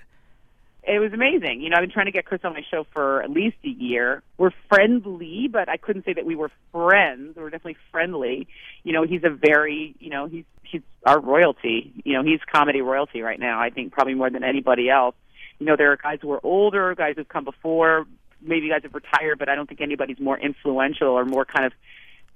It 0.84 1.00
was 1.00 1.14
amazing. 1.14 1.62
You 1.62 1.70
know, 1.70 1.76
I've 1.76 1.84
been 1.84 1.92
trying 1.92 2.06
to 2.06 2.12
get 2.12 2.26
Chris 2.26 2.42
on 2.44 2.54
my 2.54 2.64
show 2.70 2.86
for 2.94 3.22
at 3.22 3.30
least 3.30 3.58
a 3.66 3.70
year. 3.70 4.24
We're 4.38 4.54
friendly, 4.70 5.48
but 5.52 5.68
I 5.70 5.78
couldn't 5.78 6.06
say 6.06 6.14
that 6.14 6.26
we 6.26 6.36
were 6.36 6.52
friends. 6.72 7.36
We're 7.36 7.50
definitely 7.50 7.78
friendly. 7.92 8.48
You 8.84 8.94
know, 8.94 9.04
he's 9.04 9.24
a 9.24 9.30
very, 9.30 9.96
you 10.00 10.10
know, 10.10 10.28
he's 10.28 10.46
he's 10.64 10.82
our 11.06 11.20
royalty. 11.20 11.94
You 12.04 12.14
know, 12.14 12.24
he's 12.24 12.40
comedy 12.52 12.82
royalty 12.82 13.22
right 13.22 13.40
now. 13.40 13.60
I 13.60 13.70
think 13.70 13.92
probably 13.92 14.14
more 14.14 14.30
than 14.30 14.44
anybody 14.44 14.90
else. 14.90 15.16
You 15.60 15.66
know, 15.66 15.76
there 15.76 15.92
are 15.92 15.98
guys 15.98 16.20
who 16.22 16.32
are 16.32 16.40
older, 16.44 16.96
guys 16.96 17.16
who've 17.18 17.28
come 17.28 17.44
before, 17.44 18.06
maybe 18.42 18.70
guys 18.70 18.84
have 18.84 18.96
retired, 18.96 19.38
but 19.40 19.50
I 19.50 19.56
don't 19.56 19.68
think 19.68 19.82
anybody's 19.82 20.20
more 20.20 20.40
influential 20.40 21.10
or 21.10 21.26
more 21.26 21.46
kind 21.46 21.66
of 21.66 21.74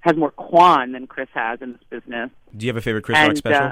has 0.02 0.18
more 0.18 0.32
quan 0.32 0.92
than 0.92 1.08
Chris 1.08 1.30
has 1.34 1.62
in 1.62 1.74
this 1.74 1.82
business. 1.90 2.30
Do 2.56 2.66
you 2.66 2.70
have 2.70 2.78
a 2.78 2.82
favorite 2.82 3.04
Chris 3.04 3.18
Rock 3.18 3.38
special? 3.38 3.68
uh, 3.68 3.72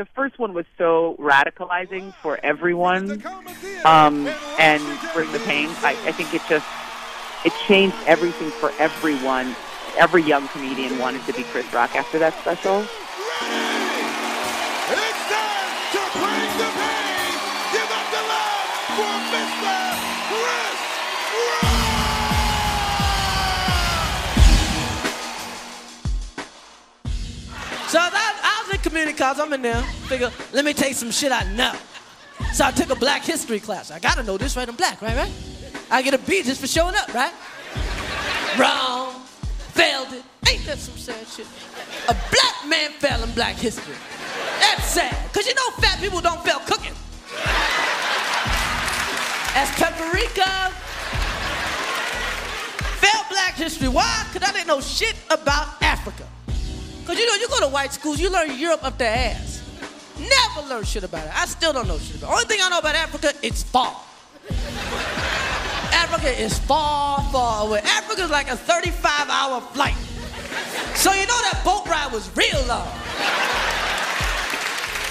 the 0.00 0.06
first 0.14 0.38
one 0.38 0.54
was 0.54 0.64
so 0.78 1.14
radicalizing 1.18 2.14
for 2.22 2.40
everyone 2.42 3.22
um, 3.84 4.26
and 4.58 4.82
bring 5.12 5.30
the 5.30 5.38
pain. 5.40 5.68
I, 5.82 5.90
I 6.06 6.12
think 6.12 6.32
it 6.32 6.40
just 6.48 6.66
it 7.44 7.52
changed 7.66 7.96
everything 8.06 8.48
for 8.48 8.72
everyone. 8.78 9.54
Every 9.98 10.22
young 10.22 10.48
comedian 10.48 10.98
wanted 10.98 11.26
to 11.26 11.34
be 11.34 11.42
Chris 11.42 11.70
Rock 11.74 11.94
after 11.96 12.18
that 12.18 12.32
special. 12.40 12.86
College. 29.20 29.38
I'm 29.38 29.52
in 29.52 29.60
there. 29.60 29.82
Figure, 30.08 30.32
let 30.52 30.64
me 30.64 30.72
take 30.72 30.94
some 30.94 31.10
shit 31.10 31.30
I 31.30 31.44
know. 31.52 31.74
So 32.54 32.64
I 32.64 32.70
took 32.70 32.88
a 32.88 32.94
black 32.94 33.22
history 33.22 33.60
class. 33.60 33.90
I 33.90 33.98
gotta 33.98 34.22
know 34.22 34.38
this 34.38 34.56
right. 34.56 34.66
I'm 34.66 34.76
black, 34.76 35.02
right? 35.02 35.14
Right? 35.14 35.32
I 35.90 36.00
get 36.00 36.14
a 36.14 36.18
B 36.18 36.42
just 36.42 36.60
for 36.60 36.66
showing 36.66 36.94
up, 36.94 37.12
right? 37.12 37.32
Wrong. 38.58 39.20
Failed 39.76 40.12
it. 40.14 40.24
Ain't 40.48 40.64
that 40.64 40.78
some 40.78 40.96
sad 40.96 41.26
shit? 41.28 41.46
A 42.08 42.14
black 42.14 42.66
man 42.66 42.92
fell 42.92 43.22
in 43.22 43.30
black 43.32 43.56
history. 43.56 43.94
That's 44.58 44.86
sad. 44.86 45.14
Cause 45.34 45.46
you 45.46 45.54
know 45.54 45.70
fat 45.82 46.00
people 46.00 46.22
don't 46.22 46.42
fail 46.42 46.60
cooking. 46.60 46.96
As 49.54 49.68
paprika. 49.76 50.72
Failed 53.04 53.26
black 53.28 53.54
history. 53.54 53.88
Why? 53.88 54.26
Cause 54.32 54.42
I 54.42 54.52
didn't 54.52 54.66
know 54.66 54.80
shit 54.80 55.14
about 55.28 55.82
Africa. 55.82 56.29
Cause 57.10 57.18
you 57.18 57.26
know, 57.26 57.34
you 57.34 57.48
go 57.48 57.58
to 57.58 57.66
white 57.66 57.92
schools, 57.92 58.20
you 58.20 58.30
learn 58.30 58.56
Europe 58.56 58.84
up 58.84 58.96
their 58.96 59.12
ass. 59.12 59.60
Never 60.16 60.68
learn 60.68 60.84
shit 60.84 61.02
about 61.02 61.26
it. 61.26 61.32
I 61.36 61.44
still 61.46 61.72
don't 61.72 61.88
know 61.88 61.98
shit 61.98 62.18
about 62.18 62.28
it. 62.28 62.32
Only 62.34 62.44
thing 62.44 62.60
I 62.62 62.68
know 62.68 62.78
about 62.78 62.94
Africa, 62.94 63.32
it's 63.42 63.64
far. 63.64 64.00
Africa 65.90 66.30
is 66.40 66.56
far, 66.60 67.20
far 67.32 67.66
away. 67.66 67.80
Africa 67.80 68.22
is 68.22 68.30
like 68.30 68.48
a 68.48 68.56
35 68.56 69.28
hour 69.28 69.60
flight. 69.60 69.96
So 70.94 71.10
you 71.10 71.26
know 71.26 71.40
that 71.50 71.60
boat 71.64 71.84
ride 71.88 72.12
was 72.12 72.30
real 72.36 72.64
long. 72.68 72.86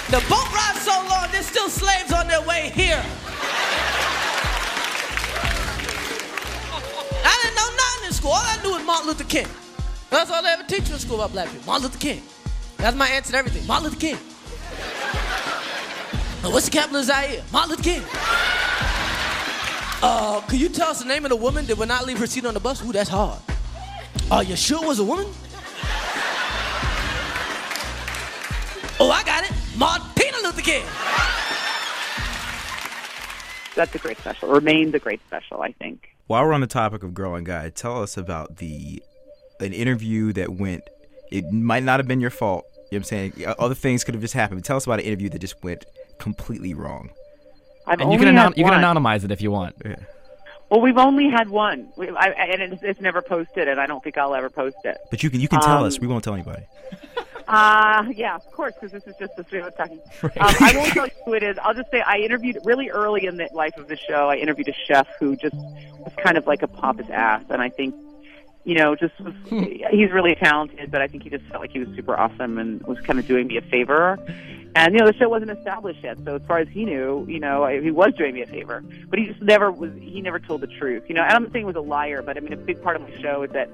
The 0.07 0.25
boat 0.31 0.47
ride 0.55 0.79
so 0.79 0.95
long, 1.09 1.27
there's 1.33 1.47
still 1.47 1.67
slaves 1.67 2.13
on 2.13 2.29
their 2.29 2.41
way 2.47 2.71
here. 2.73 3.03
I 7.25 7.39
didn't 7.43 7.55
know 7.57 7.69
nothing 7.75 8.07
in 8.07 8.13
school. 8.13 8.31
All 8.31 8.41
I 8.41 8.57
knew 8.63 8.71
was 8.71 8.85
Martin 8.85 9.07
Luther 9.09 9.25
King. 9.25 9.47
That's 10.09 10.31
all 10.31 10.41
they 10.41 10.49
ever 10.49 10.63
teach 10.63 10.87
you 10.87 10.95
in 10.95 10.99
school 10.99 11.15
about 11.15 11.31
black 11.31 11.49
people. 11.49 11.65
Martin 11.67 11.83
Luther 11.83 11.99
King. 11.99 12.23
That's 12.77 12.95
my 12.95 13.07
answer 13.07 13.31
to 13.33 13.37
everything. 13.37 13.65
Martin 13.67 13.89
Luther 13.89 13.99
King. 13.99 14.17
Now, 16.41 16.51
what's 16.51 16.67
the 16.67 16.71
capital 16.71 17.01
of 17.01 17.05
Zaire? 17.05 17.43
Martin 17.51 17.71
Luther 17.71 17.83
King. 17.83 18.01
Uh, 20.01 20.39
could 20.47 20.61
you 20.61 20.69
tell 20.69 20.87
us 20.89 20.99
the 20.99 21.05
name 21.05 21.25
of 21.25 21.29
the 21.31 21.35
woman 21.35 21.65
that 21.65 21.77
would 21.77 21.89
not 21.89 22.05
leave 22.05 22.17
her 22.17 22.27
seat 22.27 22.45
on 22.45 22.53
the 22.53 22.61
bus? 22.61 22.81
Ooh, 22.85 22.93
that's 22.93 23.09
hard. 23.09 23.41
Are 24.31 24.41
you 24.41 24.55
sure 24.55 24.81
it 24.81 24.87
was 24.87 24.99
a 24.99 25.03
woman? 25.03 25.25
Oh, 29.01 29.09
I 29.09 29.23
got 29.23 29.45
it. 29.45 29.51
Martina 29.77 30.37
Luther 30.43 30.61
King. 30.61 30.83
That's 33.73 33.95
a 33.95 33.97
great 33.97 34.17
special. 34.17 34.49
Remains 34.49 34.93
a 34.93 34.99
great 34.99 35.21
special, 35.25 35.61
I 35.61 35.71
think. 35.71 36.09
While 36.27 36.43
we're 36.45 36.51
on 36.51 36.59
the 36.59 36.67
topic 36.67 37.01
of 37.03 37.13
Girl 37.13 37.31
on 37.31 37.45
Guy, 37.45 37.69
tell 37.69 38.03
us 38.03 38.17
about 38.17 38.57
the 38.57 39.01
an 39.59 39.73
interview 39.73 40.33
that 40.33 40.49
went. 40.51 40.83
It 41.31 41.51
might 41.51 41.83
not 41.83 41.99
have 41.99 42.07
been 42.07 42.21
your 42.21 42.31
fault. 42.31 42.65
You 42.73 42.79
know 42.79 42.85
what 42.89 42.95
I'm 42.97 43.03
saying? 43.03 43.33
Other 43.59 43.75
things 43.75 44.03
could 44.03 44.15
have 44.15 44.21
just 44.21 44.33
happened. 44.33 44.61
But 44.61 44.65
Tell 44.65 44.77
us 44.77 44.85
about 44.85 44.99
an 44.99 45.05
interview 45.05 45.29
that 45.29 45.39
just 45.39 45.63
went 45.63 45.85
completely 46.17 46.73
wrong. 46.73 47.11
I've 47.85 48.01
And 48.01 48.11
you 48.11 48.17
can, 48.19 48.27
anon- 48.29 48.53
you 48.55 48.63
can 48.65 48.73
anonymize 48.73 49.23
it 49.23 49.31
if 49.31 49.41
you 49.41 49.51
want. 49.51 49.75
Well, 50.69 50.81
we've 50.81 50.97
only 50.97 51.29
had 51.29 51.49
one, 51.49 51.89
we, 51.97 52.09
I, 52.09 52.27
and 52.29 52.73
it's, 52.73 52.83
it's 52.83 53.01
never 53.01 53.23
posted, 53.23 53.67
and 53.67 53.79
I 53.79 53.87
don't 53.87 54.03
think 54.03 54.17
I'll 54.19 54.35
ever 54.35 54.51
post 54.51 54.77
it. 54.83 54.97
But 55.09 55.23
you 55.23 55.31
can 55.31 55.39
you 55.41 55.47
can 55.47 55.59
tell 55.61 55.77
Um, 55.79 55.83
us. 55.85 55.99
We 55.99 56.05
won't 56.05 56.23
tell 56.23 56.33
anybody. 56.33 56.63
Uh, 57.51 58.05
yeah, 58.13 58.35
of 58.35 58.45
course, 58.51 58.75
because 58.75 58.91
this 58.91 59.07
is 59.07 59.15
just 59.19 59.35
the 59.35 59.43
three 59.43 59.57
of 59.57 59.65
us 59.65 59.73
talking. 59.75 59.99
Um, 60.23 60.29
I 60.37 60.71
won't 60.75 60.93
tell 60.93 61.05
you 61.07 61.11
who 61.25 61.33
it 61.33 61.41
is. 61.41 61.57
I'll 61.63 61.73
just 61.73 61.89
say 61.89 61.99
I 62.01 62.17
interviewed 62.17 62.59
really 62.63 62.91
early 62.91 63.25
in 63.25 63.37
the 63.37 63.49
life 63.53 63.75
of 63.77 63.87
the 63.87 63.97
show. 63.97 64.29
I 64.29 64.35
interviewed 64.35 64.67
a 64.69 64.73
chef 64.87 65.07
who 65.19 65.35
just 65.35 65.55
was 65.55 66.13
kind 66.23 66.37
of 66.37 66.45
like 66.45 66.61
a 66.61 66.67
pompous 66.67 67.09
ass, 67.09 67.41
and 67.49 67.59
I 67.59 67.69
think, 67.69 67.95
you 68.65 68.75
know, 68.75 68.95
just 68.95 69.19
was, 69.19 69.33
hmm. 69.47 69.63
he's 69.91 70.11
really 70.11 70.35
talented, 70.35 70.91
but 70.91 71.01
I 71.01 71.07
think 71.07 71.23
he 71.23 71.29
just 71.29 71.45
felt 71.45 71.61
like 71.61 71.71
he 71.71 71.79
was 71.79 71.89
super 71.95 72.17
awesome 72.17 72.57
and 72.57 72.81
was 72.83 72.99
kind 73.01 73.17
of 73.19 73.27
doing 73.27 73.47
me 73.47 73.57
a 73.57 73.61
favor. 73.61 74.19
And 74.75 74.93
you 74.93 74.99
know, 74.99 75.07
the 75.07 75.13
show 75.13 75.27
wasn't 75.27 75.51
established 75.51 76.03
yet, 76.03 76.17
so 76.23 76.35
as 76.35 76.41
far 76.43 76.59
as 76.59 76.67
he 76.67 76.85
knew, 76.85 77.25
you 77.27 77.39
know, 77.39 77.65
he 77.67 77.89
was 77.89 78.13
doing 78.13 78.35
me 78.35 78.43
a 78.43 78.47
favor. 78.47 78.83
But 79.09 79.19
he 79.19 79.25
just 79.25 79.41
never 79.41 79.71
was. 79.71 79.91
He 79.99 80.21
never 80.21 80.39
told 80.39 80.61
the 80.61 80.67
truth. 80.67 81.03
You 81.07 81.15
know, 81.15 81.23
and 81.23 81.31
I'm 81.31 81.43
not 81.43 81.51
saying 81.51 81.63
he 81.63 81.67
was 81.67 81.75
a 81.75 81.81
liar, 81.81 82.21
but 82.21 82.37
I 82.37 82.39
mean, 82.39 82.53
a 82.53 82.57
big 82.57 82.81
part 82.81 82.95
of 82.95 83.01
my 83.01 83.11
show 83.19 83.41
is 83.43 83.51
that 83.51 83.69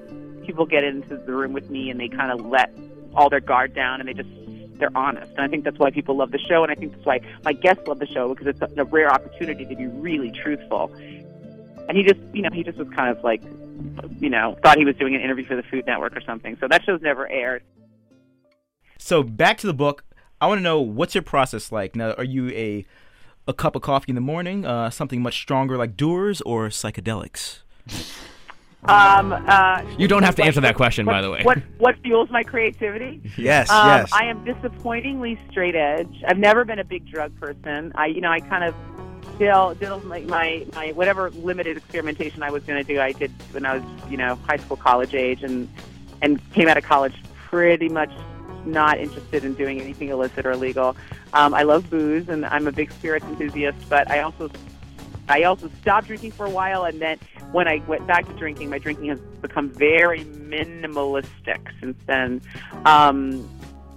people 0.46 0.64
get 0.64 0.84
into 0.84 1.16
the 1.18 1.32
room 1.34 1.52
with 1.52 1.68
me 1.68 1.90
and 1.90 2.00
they 2.00 2.08
kind 2.08 2.30
of 2.30 2.46
let 2.46 2.72
all 3.14 3.28
their 3.28 3.40
guard 3.40 3.74
down 3.74 4.00
and 4.00 4.08
they 4.08 4.14
just 4.14 4.28
they're 4.78 4.96
honest. 4.96 5.30
And 5.32 5.40
I 5.40 5.48
think 5.48 5.64
that's 5.64 5.78
why 5.78 5.90
people 5.90 6.16
love 6.16 6.30
the 6.30 6.38
show, 6.38 6.62
and 6.62 6.70
I 6.70 6.74
think 6.74 6.92
that's 6.92 7.04
why 7.04 7.20
my 7.44 7.52
guests 7.52 7.86
love 7.86 7.98
the 7.98 8.06
show 8.06 8.34
because 8.34 8.46
it's 8.46 8.60
a, 8.60 8.80
a 8.80 8.84
rare 8.84 9.10
opportunity 9.10 9.64
to 9.66 9.76
be 9.76 9.86
really 9.86 10.30
truthful. 10.30 10.92
And 11.88 11.96
he 11.96 12.02
just, 12.02 12.20
you 12.32 12.42
know, 12.42 12.50
he 12.52 12.62
just 12.62 12.78
was 12.78 12.88
kind 12.90 13.16
of 13.16 13.22
like, 13.22 13.42
you 14.18 14.30
know, 14.30 14.56
thought 14.62 14.78
he 14.78 14.84
was 14.84 14.96
doing 14.96 15.14
an 15.14 15.20
interview 15.20 15.44
for 15.44 15.56
the 15.56 15.62
Food 15.64 15.84
Network 15.86 16.16
or 16.16 16.20
something. 16.20 16.56
So 16.60 16.68
that 16.68 16.84
show's 16.84 17.02
never 17.02 17.28
aired. 17.30 17.62
So 18.98 19.22
back 19.22 19.58
to 19.58 19.66
the 19.66 19.74
book. 19.74 20.04
I 20.40 20.46
want 20.46 20.58
to 20.58 20.62
know 20.62 20.80
what's 20.80 21.14
your 21.14 21.22
process 21.22 21.72
like. 21.72 21.96
Now, 21.96 22.12
are 22.12 22.24
you 22.24 22.50
a 22.50 22.84
a 23.48 23.54
cup 23.54 23.76
of 23.76 23.82
coffee 23.82 24.10
in 24.10 24.16
the 24.16 24.20
morning, 24.20 24.66
uh, 24.66 24.90
something 24.90 25.22
much 25.22 25.40
stronger 25.40 25.76
like 25.76 25.96
Doers, 25.96 26.40
or 26.42 26.68
psychedelics? 26.68 27.60
Um, 28.84 29.32
uh, 29.32 29.82
You 29.98 30.06
don't 30.08 30.22
have 30.22 30.34
to 30.36 30.44
answer 30.44 30.60
that 30.60 30.74
question, 30.76 31.06
what- 31.06 31.12
by 31.12 31.22
the 31.22 31.30
way. 31.30 31.42
What 31.42 31.58
what 31.78 31.96
fuels 32.02 32.28
my 32.30 32.42
creativity? 32.42 33.20
Yes, 33.36 33.70
Um, 33.70 33.88
yes. 33.88 34.12
I 34.12 34.24
am 34.26 34.44
disappointingly 34.44 35.38
straight 35.50 35.74
edge. 35.74 36.22
I've 36.28 36.38
never 36.38 36.64
been 36.64 36.78
a 36.78 36.84
big 36.84 37.06
drug 37.10 37.34
person. 37.40 37.92
I, 37.94 38.06
you 38.06 38.20
know, 38.20 38.30
I 38.30 38.40
kind 38.40 38.64
of 38.64 38.74
still 39.36 39.74
did 39.74 39.90
like 40.06 40.24
my 40.24 40.66
my 40.74 40.92
whatever 40.92 41.30
limited 41.30 41.76
experimentation 41.76 42.42
I 42.42 42.50
was 42.50 42.64
going 42.64 42.84
to 42.84 42.94
do. 42.94 43.00
I 43.00 43.12
did 43.12 43.30
when 43.52 43.64
I 43.64 43.78
was, 43.78 44.10
you 44.10 44.16
know, 44.16 44.34
high 44.46 44.56
school, 44.56 44.76
college 44.76 45.14
age, 45.14 45.42
and 45.42 45.68
and 46.22 46.40
came 46.52 46.68
out 46.68 46.76
of 46.76 46.84
college 46.84 47.14
pretty 47.48 47.88
much 47.88 48.10
not 48.64 48.98
interested 48.98 49.44
in 49.44 49.54
doing 49.54 49.80
anything 49.80 50.08
illicit 50.08 50.44
or 50.44 50.50
illegal. 50.50 50.96
Um, 51.32 51.54
I 51.54 51.62
love 51.62 51.88
booze, 51.88 52.28
and 52.28 52.44
I'm 52.44 52.66
a 52.66 52.72
big 52.72 52.90
spirits 52.90 53.24
enthusiast. 53.26 53.78
But 53.88 54.10
I 54.10 54.20
also 54.20 54.50
I 55.28 55.44
also 55.44 55.70
stopped 55.80 56.08
drinking 56.08 56.32
for 56.32 56.46
a 56.46 56.50
while, 56.50 56.84
and 56.84 57.00
then 57.00 57.18
when 57.52 57.68
I 57.68 57.82
went 57.86 58.06
back 58.06 58.26
to 58.26 58.32
drinking, 58.34 58.70
my 58.70 58.78
drinking 58.78 59.08
has 59.08 59.20
become 59.40 59.70
very 59.70 60.24
minimalistic 60.24 61.60
since 61.80 61.96
then. 62.06 62.40
Um, 62.84 63.48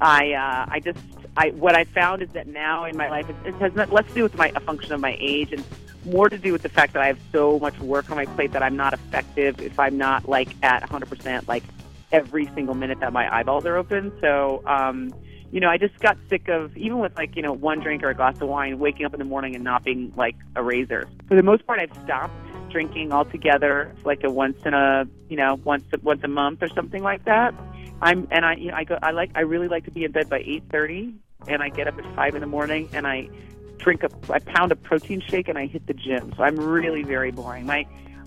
I 0.01 0.33
uh, 0.33 0.65
I 0.69 0.79
just 0.79 0.99
I 1.39 1.51
what 1.51 1.73
I 1.73 1.85
found 1.85 2.21
is 2.21 2.29
that 2.31 2.47
now 2.47 2.83
in 2.83 2.97
my 2.97 3.09
life 3.09 3.27
it, 3.45 3.55
has 3.55 3.73
not, 3.73 3.93
less 3.93 4.05
to 4.07 4.13
do 4.13 4.23
with 4.23 4.35
my 4.35 4.51
a 4.55 4.59
function 4.59 4.91
of 4.91 4.99
my 4.99 5.15
age 5.19 5.53
and 5.53 5.63
more 6.05 6.27
to 6.27 6.37
do 6.37 6.51
with 6.51 6.63
the 6.63 6.69
fact 6.69 6.93
that 6.93 7.01
I 7.01 7.07
have 7.07 7.19
so 7.31 7.57
much 7.59 7.79
work 7.79 8.09
on 8.09 8.17
my 8.17 8.25
plate 8.25 8.51
that 8.51 8.61
I'm 8.61 8.75
not 8.75 8.93
effective 8.93 9.61
if 9.61 9.79
I'm 9.79 9.97
not 9.97 10.27
like 10.27 10.49
at 10.63 10.83
100% 10.83 11.47
like 11.47 11.63
every 12.11 12.45
single 12.55 12.75
minute 12.75 12.99
that 12.99 13.13
my 13.13 13.33
eyeballs 13.33 13.65
are 13.65 13.77
open. 13.77 14.11
So 14.19 14.61
um, 14.65 15.13
you 15.51 15.61
know, 15.61 15.69
I 15.69 15.77
just 15.77 15.97
got 15.99 16.17
sick 16.29 16.49
of 16.49 16.75
even 16.75 16.99
with 16.99 17.15
like 17.15 17.37
you 17.37 17.41
know 17.41 17.53
one 17.53 17.79
drink 17.79 18.03
or 18.03 18.09
a 18.09 18.15
glass 18.15 18.41
of 18.41 18.49
wine, 18.49 18.77
waking 18.77 19.05
up 19.05 19.13
in 19.13 19.19
the 19.19 19.25
morning 19.25 19.55
and 19.55 19.63
not 19.63 19.85
being 19.85 20.11
like 20.17 20.35
a 20.57 20.63
razor. 20.63 21.07
For 21.29 21.35
the 21.35 21.43
most 21.43 21.65
part, 21.65 21.79
I've 21.79 21.95
stopped 22.03 22.33
drinking 22.69 23.11
altogether, 23.11 23.95
like 24.03 24.23
a 24.23 24.29
once 24.29 24.57
in 24.65 24.73
a 24.73 25.07
you 25.29 25.37
know 25.37 25.59
once 25.63 25.85
once 26.03 26.21
a 26.23 26.27
month 26.27 26.61
or 26.61 26.67
something 26.69 27.01
like 27.01 27.23
that. 27.25 27.53
I'm 28.01 28.27
and 28.31 28.45
I 28.45 28.55
you 28.55 28.71
know 28.71 28.77
I 28.77 28.83
go 28.83 28.97
I 29.01 29.11
like 29.11 29.31
I 29.35 29.41
really 29.41 29.67
like 29.67 29.85
to 29.85 29.91
be 29.91 30.03
in 30.03 30.11
bed 30.11 30.29
by 30.29 30.39
eight 30.39 30.63
thirty, 30.71 31.15
and 31.47 31.61
I 31.63 31.69
get 31.69 31.87
up 31.87 31.97
at 31.97 32.15
five 32.15 32.35
in 32.35 32.41
the 32.41 32.47
morning 32.47 32.89
and 32.93 33.07
I 33.07 33.29
drink 33.77 34.03
a 34.03 34.09
I 34.31 34.39
pound 34.39 34.71
a 34.71 34.75
protein 34.75 35.21
shake 35.21 35.47
and 35.47 35.57
I 35.57 35.65
hit 35.65 35.87
the 35.87 35.93
gym. 35.93 36.33
So 36.35 36.43
I'm 36.43 36.57
really 36.57 37.03
very 37.03 37.31
boring. 37.31 37.65
My 37.65 37.85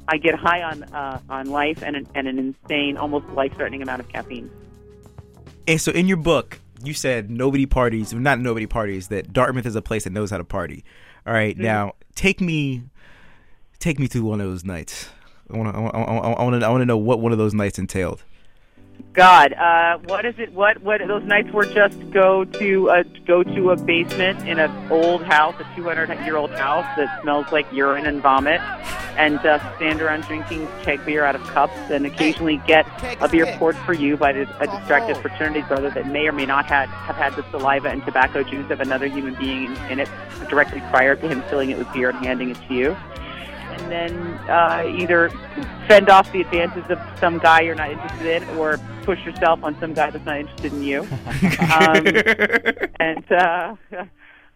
I 0.09 0.17
get 0.17 0.35
high 0.35 0.63
on 0.63 0.83
uh, 0.85 1.21
on 1.29 1.47
life 1.47 1.83
and 1.83 1.97
an, 1.97 2.09
and 2.15 2.27
an 2.27 2.39
insane, 2.39 2.97
almost 2.97 3.27
life 3.29 3.55
threatening 3.55 3.83
amount 3.83 4.01
of 4.01 4.09
caffeine. 4.09 4.51
And 5.69 5.81
so 5.81 5.93
in 5.93 6.09
your 6.09 6.17
book, 6.17 6.59
you 6.83 6.95
said 6.95 7.31
nobody 7.31 7.67
parties, 7.67 8.13
not 8.13 8.41
nobody 8.41 8.67
parties, 8.67 9.09
that 9.09 9.33
Dartmouth 9.33 9.67
is 9.67 9.77
a 9.77 9.83
place 9.83 10.05
that 10.05 10.11
knows 10.11 10.31
how 10.31 10.39
to 10.39 10.45
party. 10.45 10.85
All 11.27 11.33
right, 11.33 11.55
Mm-hmm. 11.55 11.63
now 11.63 11.95
take 12.17 12.41
me, 12.41 12.83
take 13.79 14.01
me 14.01 14.09
through 14.09 14.25
one 14.25 14.41
of 14.41 14.49
those 14.49 14.65
nights. 14.65 15.09
I 15.53 15.57
want 15.57 15.73
to, 15.73 15.79
I 15.79 16.43
want 16.43 16.61
to, 16.61 16.67
I 16.67 16.71
want 16.71 16.81
to 16.81 16.87
know 16.87 16.97
what 16.97 17.21
one 17.21 17.31
of 17.31 17.39
those 17.39 17.55
nights 17.55 17.79
entailed. 17.79 18.25
God, 19.13 19.53
uh, 19.53 19.99
what 20.07 20.25
is 20.25 20.35
it? 20.39 20.55
What 20.55 20.83
what 20.83 21.03
those 21.07 21.23
nights 21.25 21.53
were 21.53 21.67
just 21.67 21.99
go 22.13 22.45
to 22.45 22.89
a 22.89 23.05
go 23.27 23.43
to 23.43 23.71
a 23.71 23.77
basement 23.77 24.49
in 24.49 24.59
an 24.59 24.71
old 24.91 25.23
house, 25.23 25.55
a 25.61 25.77
200 25.77 26.09
year 26.25 26.37
old 26.37 26.51
house 26.53 26.87
that 26.97 27.21
smells 27.21 27.47
like 27.53 27.71
urine 27.73 28.07
and 28.07 28.23
vomit, 28.23 28.61
and 29.19 29.39
uh, 29.41 29.59
stand 29.77 30.01
around 30.01 30.23
drinking 30.23 30.67
keg 30.83 31.05
beer 31.05 31.25
out 31.25 31.35
of 31.35 31.43
cups, 31.49 31.77
and 31.91 32.07
occasionally 32.07 32.63
get 32.67 32.87
a 33.21 33.29
beer 33.29 33.45
poured 33.59 33.77
for 33.77 33.93
you 33.93 34.17
by 34.17 34.31
a 34.31 34.67
distracted 34.67 35.19
fraternity 35.19 35.61
brother 35.69 35.91
that 35.91 36.07
may 36.07 36.27
or 36.27 36.33
may 36.33 36.47
not 36.47 36.65
had 36.65 36.89
have 36.89 37.17
had 37.17 37.37
the 37.37 37.45
saliva 37.51 37.89
and 37.89 38.03
tobacco 38.07 38.43
juice 38.43 38.71
of 38.71 38.81
another 38.81 39.09
human 39.09 39.35
being 39.35 39.65
in, 39.65 39.77
in 39.91 40.01
it 40.01 40.09
directly 40.49 40.81
prior 40.91 41.17
to 41.17 41.29
him 41.29 41.43
filling 41.51 41.69
it 41.69 41.77
with 41.77 41.93
beer 41.93 42.09
and 42.09 42.25
handing 42.25 42.49
it 42.49 42.59
to 42.67 42.75
you. 42.75 42.97
And 43.73 43.91
then 43.91 44.17
uh, 44.49 44.85
either 44.87 45.31
fend 45.89 46.09
off 46.09 46.31
the 46.33 46.41
advances 46.41 46.85
of 46.89 46.99
some 47.19 47.39
guy 47.39 47.61
you're 47.61 47.75
not 47.75 47.91
interested 47.91 48.43
in, 48.43 48.49
or 48.57 48.79
push 49.03 49.25
yourself 49.25 49.63
on 49.63 49.79
some 49.81 49.95
guy 49.95 50.11
that's 50.11 50.25
not 50.25 50.39
interested 50.39 50.73
in 50.73 50.83
you, 50.83 51.01
um, 51.75 52.07
and 53.01 53.33
uh, 53.33 53.75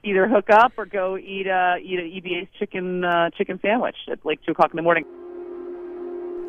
either 0.05 0.29
hook 0.29 0.51
up 0.51 0.73
or 0.77 0.87
go 0.87 1.17
eat 1.17 1.47
a 1.47 1.79
eat 1.83 1.99
a 1.99 2.03
EBA's 2.03 2.49
chicken 2.59 3.05
uh, 3.05 3.31
chicken 3.31 3.59
sandwich 3.61 3.97
at 4.11 4.25
like 4.25 4.41
two 4.43 4.53
o'clock 4.53 4.71
in 4.71 4.77
the 4.77 4.83
morning. 4.83 5.05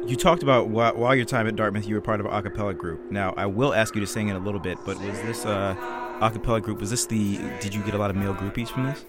You 0.06 0.16
talked 0.16 0.44
about 0.44 0.70
while, 0.70 0.96
while 0.96 1.16
your 1.16 1.26
time 1.26 1.48
at 1.48 1.56
Dartmouth, 1.56 1.88
you 1.88 1.96
were 1.96 2.02
part 2.02 2.20
of 2.20 2.28
an 2.28 2.32
a 2.32 2.42
cappella 2.42 2.74
group. 2.74 3.12
Now, 3.12 3.34
I 3.36 3.46
will 3.46 3.74
ask 3.74 3.94
you 3.96 4.00
to 4.00 4.08
sing 4.08 4.30
in 4.30 4.36
a 4.36 4.40
little 4.40 4.60
bit, 4.60 4.78
but 4.86 4.98
was 5.00 5.22
this 5.24 5.46
uh, 5.46 5.76
a 6.22 6.32
cappella 6.32 6.62
group? 6.62 6.80
Was 6.80 6.92
this 6.92 7.06
the? 7.08 7.38
Did 7.60 7.74
you 7.74 7.82
get 7.84 7.94
a 7.94 7.98
lot 7.98 8.10
of 8.10 8.16
male 8.16 8.34
groupies 8.34 8.70
from 8.70 8.86
this? 8.86 9.06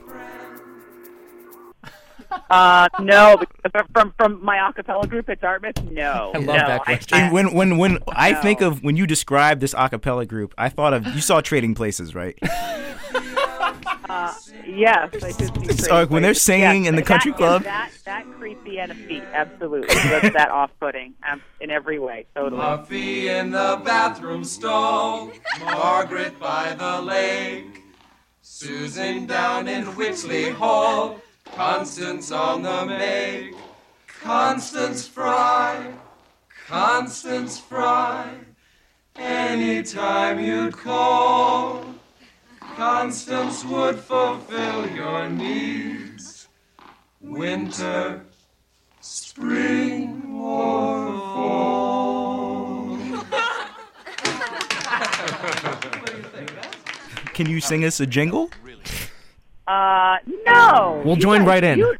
Uh, 2.50 2.88
no, 3.00 3.36
because 3.36 3.86
from 3.92 4.14
from 4.18 4.44
my 4.44 4.68
a 4.68 4.72
cappella 4.72 5.06
group 5.06 5.28
at 5.28 5.40
Dartmouth, 5.40 5.82
no. 5.90 6.32
I 6.34 6.38
love 6.38 6.46
no, 6.46 6.54
that 6.54 6.84
question. 6.84 7.18
And 7.18 7.32
when 7.32 7.52
when 7.54 7.76
when 7.78 7.98
I 8.08 8.34
think 8.34 8.60
of 8.60 8.82
when 8.82 8.96
you 8.96 9.06
describe 9.06 9.60
this 9.60 9.74
a 9.76 9.88
cappella 9.88 10.26
group, 10.26 10.54
I 10.58 10.68
thought 10.68 10.94
of 10.94 11.06
you 11.08 11.20
saw 11.20 11.40
Trading 11.40 11.74
Places, 11.74 12.14
right? 12.14 12.38
Uh, 14.10 14.32
yes, 14.66 15.10
I 15.22 15.32
did 15.32 15.36
see 15.38 15.82
So, 15.82 15.88
Trading 15.88 16.12
when 16.12 16.22
they're 16.22 16.30
Places. 16.30 16.42
singing 16.42 16.84
Yes, 16.84 16.88
in 16.88 16.96
the 16.96 17.02
country 17.02 17.30
yeah, 17.32 17.36
club? 17.36 17.62
that 17.64 17.90
that 18.06 18.24
creepy 18.38 18.78
and 18.80 18.90
a 18.90 18.94
feet, 18.94 19.22
absolutely. 19.34 19.94
That's 19.94 20.32
that 20.32 20.50
off-putting 20.50 21.12
um, 21.30 21.42
in 21.60 21.70
every 21.70 21.98
way, 21.98 22.24
totally. 22.34 22.58
Muffy 22.60 23.24
in 23.26 23.50
the 23.50 23.80
bathroom 23.84 24.44
stall, 24.44 25.30
Margaret 25.60 26.38
by 26.40 26.72
the 26.74 27.02
lake, 27.02 27.82
Susan 28.40 29.26
down 29.26 29.68
in 29.68 29.84
Whitley 29.94 30.50
Hall, 30.52 31.20
Constance 31.54 32.30
on 32.30 32.62
the 32.62 32.86
make, 32.86 33.54
Constance 34.22 35.06
Fry, 35.06 35.92
Constance 36.66 37.58
Fry, 37.58 38.30
anytime 39.16 40.40
you'd 40.40 40.76
call, 40.76 41.84
Constance 42.76 43.64
would 43.64 43.98
fulfill 43.98 44.88
your 44.90 45.28
needs, 45.28 46.48
winter, 47.20 48.22
spring, 49.00 50.22
or 50.34 51.06
fall. 51.06 52.98
Can 57.34 57.48
you 57.48 57.60
sing 57.60 57.84
us 57.84 58.00
a 58.00 58.06
jingle? 58.06 58.50
Uh, 59.66 60.16
no. 60.78 61.02
We'll 61.04 61.16
You 61.16 61.22
join 61.22 61.38
guys- 61.40 61.48
right 61.48 61.64
in. 61.64 61.78
you- 61.78 61.96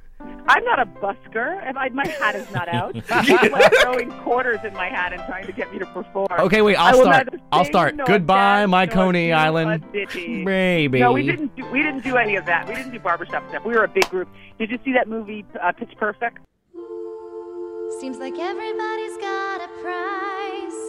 I'm 0.51 0.65
not 0.65 0.79
a 0.79 0.87
busker. 0.87 1.61
If 1.69 1.77
I, 1.77 1.91
my 1.91 2.07
hat 2.07 2.35
is 2.35 2.51
not 2.53 2.69
out. 2.69 2.95
You're 3.29 3.51
like 3.51 3.71
throwing 3.83 4.11
quarters 4.23 4.59
in 4.65 4.73
my 4.73 4.89
hat 4.89 5.13
and 5.13 5.23
trying 5.27 5.45
to 5.45 5.53
get 5.53 5.71
me 5.71 5.79
to 5.79 5.85
perform. 5.87 6.27
Okay, 6.39 6.63
wait, 6.63 6.77
I 6.77 6.89
I'll 6.91 6.97
will 6.97 7.05
start. 7.05 7.29
I'll 7.53 7.65
start. 7.67 7.97
nor 7.97 8.07
Goodbye, 8.07 8.61
dance 8.61 8.71
my 8.71 8.85
nor 8.87 8.95
Coney 8.95 9.31
Island 9.33 9.85
Maybe. 9.93 10.99
No, 11.01 11.13
we 11.13 11.23
didn't. 11.27 11.55
Do, 11.55 11.67
we 11.67 11.83
didn't 11.83 12.03
do 12.03 12.17
any 12.17 12.37
of 12.37 12.47
that. 12.47 12.67
We 12.67 12.75
didn't 12.75 12.93
do 12.93 12.99
barbershop 12.99 13.47
stuff. 13.51 13.63
We 13.67 13.75
were 13.75 13.85
a 13.85 13.89
big 13.89 14.09
group. 14.09 14.29
Did 14.59 14.71
you 14.71 14.79
see 14.87 14.93
that 14.95 15.07
movie, 15.07 15.45
uh, 15.63 15.71
Pitch 15.73 15.93
Perfect? 15.99 16.39
Seems 18.01 18.17
like 18.17 18.39
everybody's 18.39 19.17
got 19.19 19.61
a 19.61 19.69
price. 19.83 20.81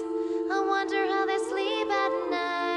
I 0.51 0.63
wonder 0.65 1.05
how 1.07 1.25
they 1.25 1.37
sleep 1.49 1.87
at 1.89 2.31
night. 2.31 2.68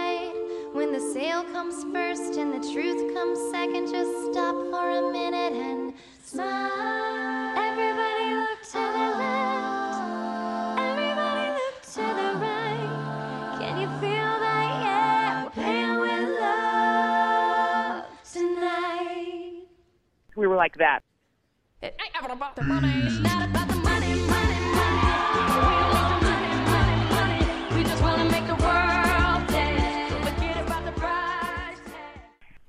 When 0.72 0.90
the 0.90 1.00
sale 1.00 1.44
comes 1.44 1.84
first 1.92 2.38
and 2.38 2.52
the 2.52 2.72
truth 2.72 3.12
comes 3.14 3.38
second, 3.50 3.88
just 3.92 4.10
stop 4.32 4.54
for 4.70 4.88
a 4.88 5.12
minute 5.12 5.52
and 5.52 5.92
smile. 6.24 7.56
Everybody 7.56 8.34
look 8.34 8.62
to 8.62 8.78
the 8.78 9.08
left. 9.20 10.80
Everybody 10.80 11.50
look 11.60 11.82
to 11.82 12.00
the 12.00 12.28
right. 12.40 13.58
Can 13.60 13.80
you 13.80 13.88
feel 14.00 14.32
that? 14.40 14.82
Yeah, 14.82 15.44
we're 15.44 15.50
paying 15.50 15.98
with 15.98 16.40
love 16.40 18.04
tonight. 18.32 19.66
We 20.36 20.46
were 20.46 20.56
like 20.56 20.76
that. 20.78 21.02
It 21.82 22.00
ain't 22.00 22.12
about 22.32 22.56
the 22.56 22.62
money. 22.62 22.92
It's 23.04 23.18
not 23.18 23.48
about 23.50 23.71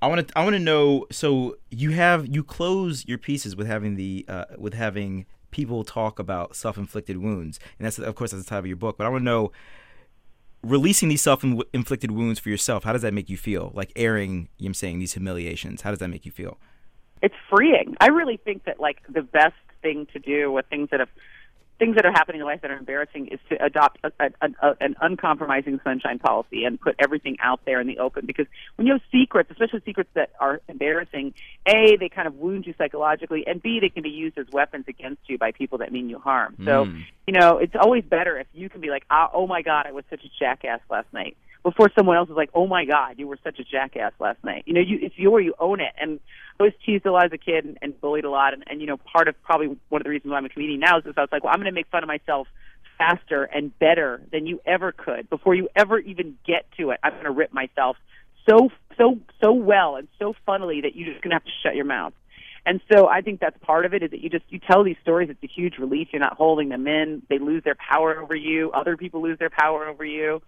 I 0.03 0.07
want 0.07 0.27
to 0.27 0.37
I 0.37 0.43
want 0.43 0.55
to 0.55 0.59
know. 0.59 1.07
So 1.11 1.57
you 1.71 1.91
have 1.91 2.27
you 2.27 2.43
close 2.43 3.05
your 3.07 3.17
pieces 3.17 3.55
with 3.55 3.67
having 3.67 3.95
the 3.95 4.25
uh, 4.27 4.45
with 4.57 4.73
having 4.73 5.25
people 5.51 5.83
talk 5.83 6.19
about 6.19 6.55
self 6.55 6.77
inflicted 6.77 7.17
wounds, 7.17 7.59
and 7.79 7.85
that's 7.85 7.99
of 7.99 8.13
course 8.15 8.31
that's 8.31 8.43
the 8.43 8.49
title 8.49 8.59
of 8.59 8.67
your 8.67 8.75
book. 8.75 8.97
But 8.97 9.07
I 9.07 9.09
want 9.09 9.21
to 9.21 9.25
know 9.25 9.51
releasing 10.61 11.09
these 11.09 11.21
self 11.21 11.43
inflicted 11.73 12.11
wounds 12.11 12.39
for 12.39 12.49
yourself. 12.49 12.83
How 12.83 12.93
does 12.93 13.01
that 13.01 13.13
make 13.13 13.29
you 13.29 13.37
feel? 13.37 13.71
Like 13.73 13.91
airing, 13.95 14.49
I'm 14.63 14.73
saying 14.73 14.99
these 14.99 15.13
humiliations. 15.13 15.81
How 15.81 15.89
does 15.89 15.99
that 15.99 16.09
make 16.09 16.25
you 16.25 16.31
feel? 16.31 16.57
it's 17.23 17.35
freeing. 17.49 17.95
I 18.01 18.07
really 18.07 18.37
think 18.37 18.65
that 18.65 18.79
like 18.79 18.97
the 19.09 19.21
best 19.21 19.55
thing 19.81 20.05
to 20.11 20.19
do 20.19 20.51
with 20.51 20.65
things 20.67 20.89
that 20.91 20.99
have 20.99 21.09
things 21.83 21.97
that 21.97 22.05
are 22.05 22.11
happening 22.13 22.39
in 22.39 22.47
life 22.47 22.61
that 22.61 22.71
are 22.71 22.77
embarrassing 22.77 23.27
is 23.27 23.39
to 23.49 23.61
adopt 23.61 23.97
a, 24.05 24.11
a, 24.19 24.47
a, 24.61 24.75
an 24.79 24.95
uncompromising 25.01 25.81
sunshine 25.83 26.17
policy 26.17 26.63
and 26.63 26.79
put 26.79 26.95
everything 26.97 27.35
out 27.41 27.59
there 27.65 27.81
in 27.81 27.87
the 27.87 27.97
open. 27.99 28.25
Because 28.25 28.45
when 28.77 28.87
you 28.87 28.93
have 28.93 29.01
secrets, 29.11 29.51
especially 29.51 29.81
secrets 29.85 30.09
that 30.13 30.31
are 30.39 30.61
embarrassing, 30.69 31.33
a 31.67 31.97
they 31.97 32.07
kind 32.07 32.25
of 32.25 32.35
wound 32.35 32.65
you 32.65 32.73
psychologically, 32.77 33.45
and 33.45 33.61
b 33.61 33.79
they 33.81 33.89
can 33.89 34.01
be 34.01 34.09
used 34.09 34.37
as 34.37 34.45
weapons 34.53 34.85
against 34.87 35.21
you 35.27 35.37
by 35.37 35.51
people 35.51 35.79
that 35.79 35.91
mean 35.91 36.09
you 36.09 36.19
harm. 36.19 36.55
So 36.63 36.85
you 37.27 37.33
know 37.33 37.57
it's 37.57 37.75
always 37.75 38.05
better 38.05 38.39
if 38.39 38.47
you 38.53 38.69
can 38.69 38.79
be 38.79 38.89
like, 38.89 39.03
ah, 39.09 39.29
oh 39.33 39.45
my 39.45 39.61
god, 39.61 39.85
I 39.85 39.91
was 39.91 40.05
such 40.09 40.23
a 40.23 40.29
jackass 40.39 40.79
last 40.89 41.11
night. 41.11 41.35
Before 41.63 41.89
someone 41.97 42.17
else 42.17 42.29
is 42.29 42.35
like, 42.35 42.49
"Oh 42.53 42.67
my 42.67 42.85
God, 42.85 43.15
you 43.17 43.27
were 43.27 43.39
such 43.43 43.59
a 43.59 43.63
jackass 43.63 44.11
last 44.19 44.43
night." 44.43 44.63
You 44.65 44.73
know, 44.73 44.81
you 44.81 44.99
it's 45.01 45.17
your 45.17 45.39
you 45.39 45.53
own 45.59 45.79
it. 45.79 45.93
And 45.99 46.19
I 46.59 46.63
was 46.63 46.73
teased 46.85 47.05
a 47.05 47.11
lot 47.11 47.25
as 47.25 47.31
a 47.31 47.37
kid 47.37 47.65
and, 47.65 47.77
and 47.81 47.99
bullied 47.99 48.25
a 48.25 48.29
lot. 48.29 48.53
And, 48.53 48.63
and 48.67 48.81
you 48.81 48.87
know, 48.87 48.97
part 48.97 49.27
of 49.27 49.41
probably 49.43 49.77
one 49.89 50.01
of 50.01 50.03
the 50.03 50.09
reasons 50.09 50.31
why 50.31 50.37
I'm 50.37 50.45
a 50.45 50.49
comedian 50.49 50.81
now 50.81 50.97
is 50.97 51.03
because 51.03 51.17
I 51.17 51.21
was 51.21 51.29
like, 51.31 51.43
well, 51.43 51.53
I'm 51.53 51.59
going 51.59 51.71
to 51.71 51.75
make 51.75 51.87
fun 51.87 52.03
of 52.03 52.07
myself 52.07 52.47
faster 52.97 53.43
and 53.43 53.77
better 53.79 54.21
than 54.31 54.45
you 54.45 54.61
ever 54.65 54.91
could 54.91 55.29
before 55.29 55.55
you 55.55 55.69
ever 55.75 55.99
even 55.99 56.37
get 56.45 56.65
to 56.77 56.91
it. 56.91 56.99
I'm 57.03 57.13
going 57.13 57.25
to 57.25 57.31
rip 57.31 57.53
myself 57.53 57.97
so 58.47 58.69
so 58.97 59.19
so 59.41 59.53
well 59.53 59.95
and 59.95 60.07
so 60.19 60.35
funnily 60.45 60.81
that 60.81 60.95
you're 60.95 61.11
just 61.11 61.23
going 61.23 61.31
to 61.31 61.35
have 61.35 61.45
to 61.45 61.51
shut 61.63 61.75
your 61.75 61.85
mouth. 61.85 62.13
And 62.65 62.79
so 62.91 63.09
I 63.09 63.21
think 63.21 63.39
that's 63.41 63.57
part 63.61 63.85
of 63.85 63.93
it 63.93 64.03
is 64.03 64.11
that 64.11 64.21
you 64.21 64.29
just 64.29 64.45
you 64.49 64.59
tell 64.59 64.83
these 64.83 64.95
stories. 65.01 65.29
It's 65.29 65.43
a 65.43 65.47
huge 65.47 65.77
relief. 65.77 66.09
You're 66.11 66.21
not 66.21 66.37
holding 66.37 66.69
them 66.69 66.87
in. 66.87 67.21
They 67.29 67.39
lose 67.39 67.63
their 67.63 67.75
power 67.75 68.19
over 68.19 68.35
you. 68.35 68.71
Other 68.71 68.95
people 68.95 69.21
lose 69.21 69.37
their 69.39 69.49
power 69.49 69.85
over 69.85 70.05
you. 70.05 70.41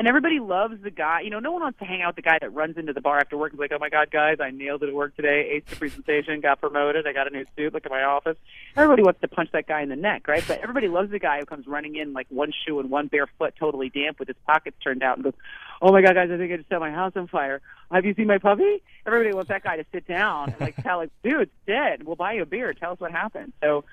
And 0.00 0.08
everybody 0.08 0.40
loves 0.40 0.82
the 0.82 0.90
guy. 0.90 1.20
You 1.20 1.28
know, 1.28 1.40
no 1.40 1.52
one 1.52 1.60
wants 1.60 1.78
to 1.80 1.84
hang 1.84 2.00
out 2.00 2.16
with 2.16 2.24
the 2.24 2.30
guy 2.30 2.38
that 2.40 2.54
runs 2.54 2.78
into 2.78 2.94
the 2.94 3.02
bar 3.02 3.18
after 3.18 3.36
work 3.36 3.52
and 3.52 3.58
is 3.58 3.60
like, 3.60 3.70
"Oh 3.70 3.78
my 3.78 3.90
God, 3.90 4.10
guys, 4.10 4.38
I 4.40 4.50
nailed 4.50 4.82
it 4.82 4.88
at 4.88 4.94
work 4.94 5.14
today. 5.14 5.60
Aced 5.60 5.68
the 5.68 5.76
presentation, 5.76 6.40
got 6.40 6.58
promoted. 6.58 7.06
I 7.06 7.12
got 7.12 7.26
a 7.26 7.30
new 7.30 7.44
suit. 7.54 7.74
Look 7.74 7.84
at 7.84 7.90
my 7.90 8.04
office." 8.04 8.38
Everybody 8.78 9.02
wants 9.02 9.20
to 9.20 9.28
punch 9.28 9.50
that 9.52 9.66
guy 9.66 9.82
in 9.82 9.90
the 9.90 9.96
neck, 9.96 10.26
right? 10.26 10.42
But 10.48 10.60
everybody 10.60 10.88
loves 10.88 11.10
the 11.10 11.18
guy 11.18 11.40
who 11.40 11.44
comes 11.44 11.66
running 11.66 11.96
in 11.96 12.14
like 12.14 12.28
one 12.30 12.50
shoe 12.64 12.80
and 12.80 12.88
one 12.88 13.08
bare 13.08 13.26
foot, 13.38 13.52
totally 13.60 13.90
damp, 13.90 14.18
with 14.18 14.28
his 14.28 14.38
pockets 14.46 14.78
turned 14.82 15.02
out, 15.02 15.18
and 15.18 15.24
goes, 15.24 15.34
"Oh 15.82 15.92
my 15.92 16.00
God, 16.00 16.14
guys, 16.14 16.30
I 16.30 16.38
think 16.38 16.50
I 16.50 16.56
just 16.56 16.70
set 16.70 16.80
my 16.80 16.90
house 16.90 17.12
on 17.14 17.26
fire. 17.26 17.60
Have 17.92 18.06
you 18.06 18.14
seen 18.14 18.26
my 18.26 18.38
puppy?" 18.38 18.82
Everybody 19.04 19.34
wants 19.34 19.50
that 19.50 19.64
guy 19.64 19.76
to 19.76 19.84
sit 19.92 20.08
down 20.08 20.48
and 20.52 20.60
like 20.62 20.76
tell, 20.76 20.96
like, 20.96 21.10
"Dude, 21.22 21.42
it's 21.42 21.52
dead. 21.66 22.04
We'll 22.04 22.16
buy 22.16 22.32
you 22.32 22.42
a 22.44 22.46
beer. 22.46 22.72
Tell 22.72 22.92
us 22.92 23.00
what 23.00 23.12
happened." 23.12 23.52
So 23.62 23.84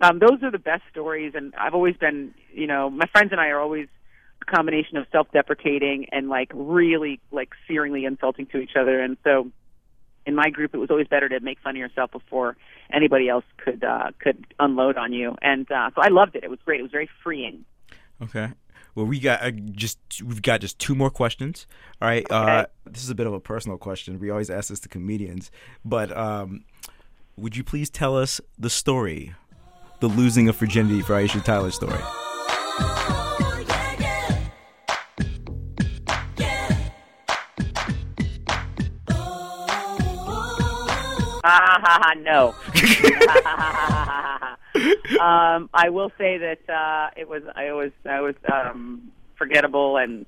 um, 0.00 0.20
those 0.20 0.42
are 0.42 0.50
the 0.50 0.58
best 0.58 0.84
stories, 0.90 1.34
and 1.34 1.54
I've 1.54 1.74
always 1.74 1.98
been, 1.98 2.32
you 2.54 2.66
know, 2.66 2.88
my 2.88 3.04
friends 3.12 3.30
and 3.32 3.40
I 3.42 3.48
are 3.48 3.60
always 3.60 3.88
combination 4.46 4.96
of 4.96 5.06
self-deprecating 5.12 6.06
and 6.12 6.28
like 6.28 6.50
really 6.54 7.20
like 7.30 7.50
searingly 7.68 8.06
insulting 8.06 8.46
to 8.46 8.58
each 8.58 8.72
other, 8.78 9.00
and 9.00 9.16
so 9.24 9.50
in 10.26 10.34
my 10.34 10.50
group, 10.50 10.74
it 10.74 10.78
was 10.78 10.90
always 10.90 11.08
better 11.08 11.28
to 11.28 11.40
make 11.40 11.58
fun 11.60 11.76
of 11.76 11.78
yourself 11.78 12.10
before 12.10 12.56
anybody 12.92 13.28
else 13.28 13.44
could 13.56 13.82
uh, 13.82 14.10
could 14.18 14.46
unload 14.58 14.96
on 14.96 15.12
you, 15.12 15.34
and 15.42 15.70
uh, 15.70 15.90
so 15.94 16.02
I 16.02 16.08
loved 16.08 16.36
it. 16.36 16.44
It 16.44 16.50
was 16.50 16.58
great. 16.64 16.80
It 16.80 16.84
was 16.84 16.92
very 16.92 17.08
freeing. 17.22 17.64
Okay. 18.22 18.48
Well, 18.94 19.06
we 19.06 19.20
got 19.20 19.42
uh, 19.42 19.50
just 19.50 19.98
we've 20.22 20.42
got 20.42 20.60
just 20.60 20.78
two 20.78 20.94
more 20.94 21.10
questions. 21.10 21.66
All 22.02 22.08
right. 22.08 22.26
Uh, 22.30 22.66
this 22.84 23.02
is 23.02 23.10
a 23.10 23.14
bit 23.14 23.26
of 23.26 23.32
a 23.32 23.40
personal 23.40 23.78
question. 23.78 24.18
We 24.18 24.30
always 24.30 24.50
ask 24.50 24.68
this 24.68 24.80
to 24.80 24.88
comedians, 24.88 25.50
but 25.84 26.14
um, 26.16 26.64
would 27.36 27.56
you 27.56 27.64
please 27.64 27.88
tell 27.88 28.16
us 28.16 28.40
the 28.58 28.70
story, 28.70 29.34
the 30.00 30.08
losing 30.08 30.48
of 30.48 30.56
virginity 30.56 31.02
for 31.02 31.14
Aisha 31.14 31.42
Tyler 31.42 31.70
story? 31.70 32.00
No. 42.22 42.54
um, 45.20 45.70
I 45.74 45.88
will 45.90 46.12
say 46.18 46.38
that 46.38 46.68
uh, 46.68 47.10
it 47.16 47.28
was 47.28 47.42
I 47.54 47.72
was 47.72 47.90
I 48.08 48.20
was 48.20 48.34
um, 48.52 49.10
forgettable 49.36 49.96
and 49.96 50.26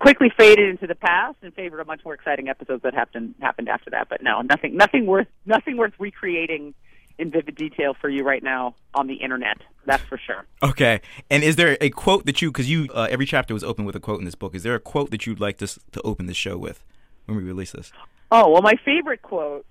quickly 0.00 0.32
faded 0.36 0.68
into 0.68 0.86
the 0.86 0.94
past 0.94 1.36
in 1.42 1.52
favor 1.52 1.80
of 1.80 1.86
much 1.86 2.00
more 2.04 2.14
exciting 2.14 2.48
episodes 2.48 2.82
that 2.82 2.94
happened 2.94 3.34
happened 3.40 3.68
after 3.68 3.90
that. 3.90 4.08
But 4.08 4.22
no, 4.22 4.40
nothing 4.40 4.76
nothing 4.76 5.06
worth 5.06 5.28
nothing 5.46 5.76
worth 5.76 5.94
recreating 5.98 6.74
in 7.18 7.30
vivid 7.30 7.54
detail 7.54 7.94
for 8.00 8.08
you 8.08 8.24
right 8.24 8.42
now 8.42 8.74
on 8.94 9.06
the 9.06 9.14
internet. 9.14 9.58
That's 9.84 10.02
for 10.04 10.18
sure. 10.18 10.46
Okay. 10.62 11.02
And 11.30 11.44
is 11.44 11.56
there 11.56 11.76
a 11.80 11.90
quote 11.90 12.24
that 12.24 12.40
you, 12.40 12.50
because 12.50 12.70
you, 12.70 12.88
uh, 12.94 13.08
every 13.10 13.26
chapter 13.26 13.52
was 13.52 13.62
open 13.62 13.84
with 13.84 13.94
a 13.94 14.00
quote 14.00 14.20
in 14.20 14.24
this 14.24 14.34
book. 14.34 14.54
Is 14.54 14.62
there 14.62 14.74
a 14.74 14.80
quote 14.80 15.10
that 15.10 15.26
you'd 15.26 15.40
like 15.40 15.58
to 15.58 15.66
to 15.66 16.02
open 16.02 16.26
the 16.26 16.34
show 16.34 16.56
with 16.56 16.82
when 17.26 17.36
we 17.36 17.44
release 17.44 17.72
this? 17.72 17.92
Oh 18.32 18.50
well, 18.50 18.62
my 18.62 18.74
favorite 18.84 19.22
quote, 19.22 19.66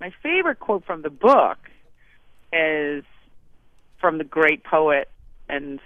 my 0.00 0.12
favorite 0.22 0.58
quote 0.58 0.84
from 0.84 1.02
the 1.02 1.10
book, 1.10 1.58
is 2.52 3.04
from 4.00 4.18
the 4.18 4.24
great 4.24 4.64
poet 4.64 5.08
and 5.48 5.78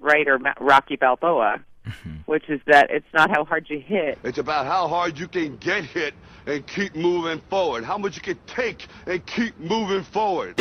writer 0.00 0.38
Rocky 0.60 0.96
Balboa, 0.96 1.60
mm-hmm. 1.86 2.16
which 2.26 2.48
is 2.48 2.60
that 2.66 2.90
it's 2.90 3.06
not 3.14 3.30
how 3.30 3.44
hard 3.44 3.68
you 3.68 3.80
hit, 3.80 4.18
It's 4.22 4.38
about 4.38 4.66
how 4.66 4.86
hard 4.86 5.18
you 5.18 5.26
can 5.26 5.56
get 5.56 5.84
hit 5.84 6.14
and 6.46 6.64
keep 6.66 6.94
moving 6.94 7.40
forward. 7.48 7.84
How 7.84 7.98
much 7.98 8.16
you 8.16 8.22
can 8.22 8.38
take 8.46 8.86
and 9.06 9.24
keep 9.26 9.58
moving 9.58 10.02
forward. 10.02 10.60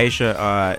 Aisha, 0.00 0.34
uh, 0.34 0.78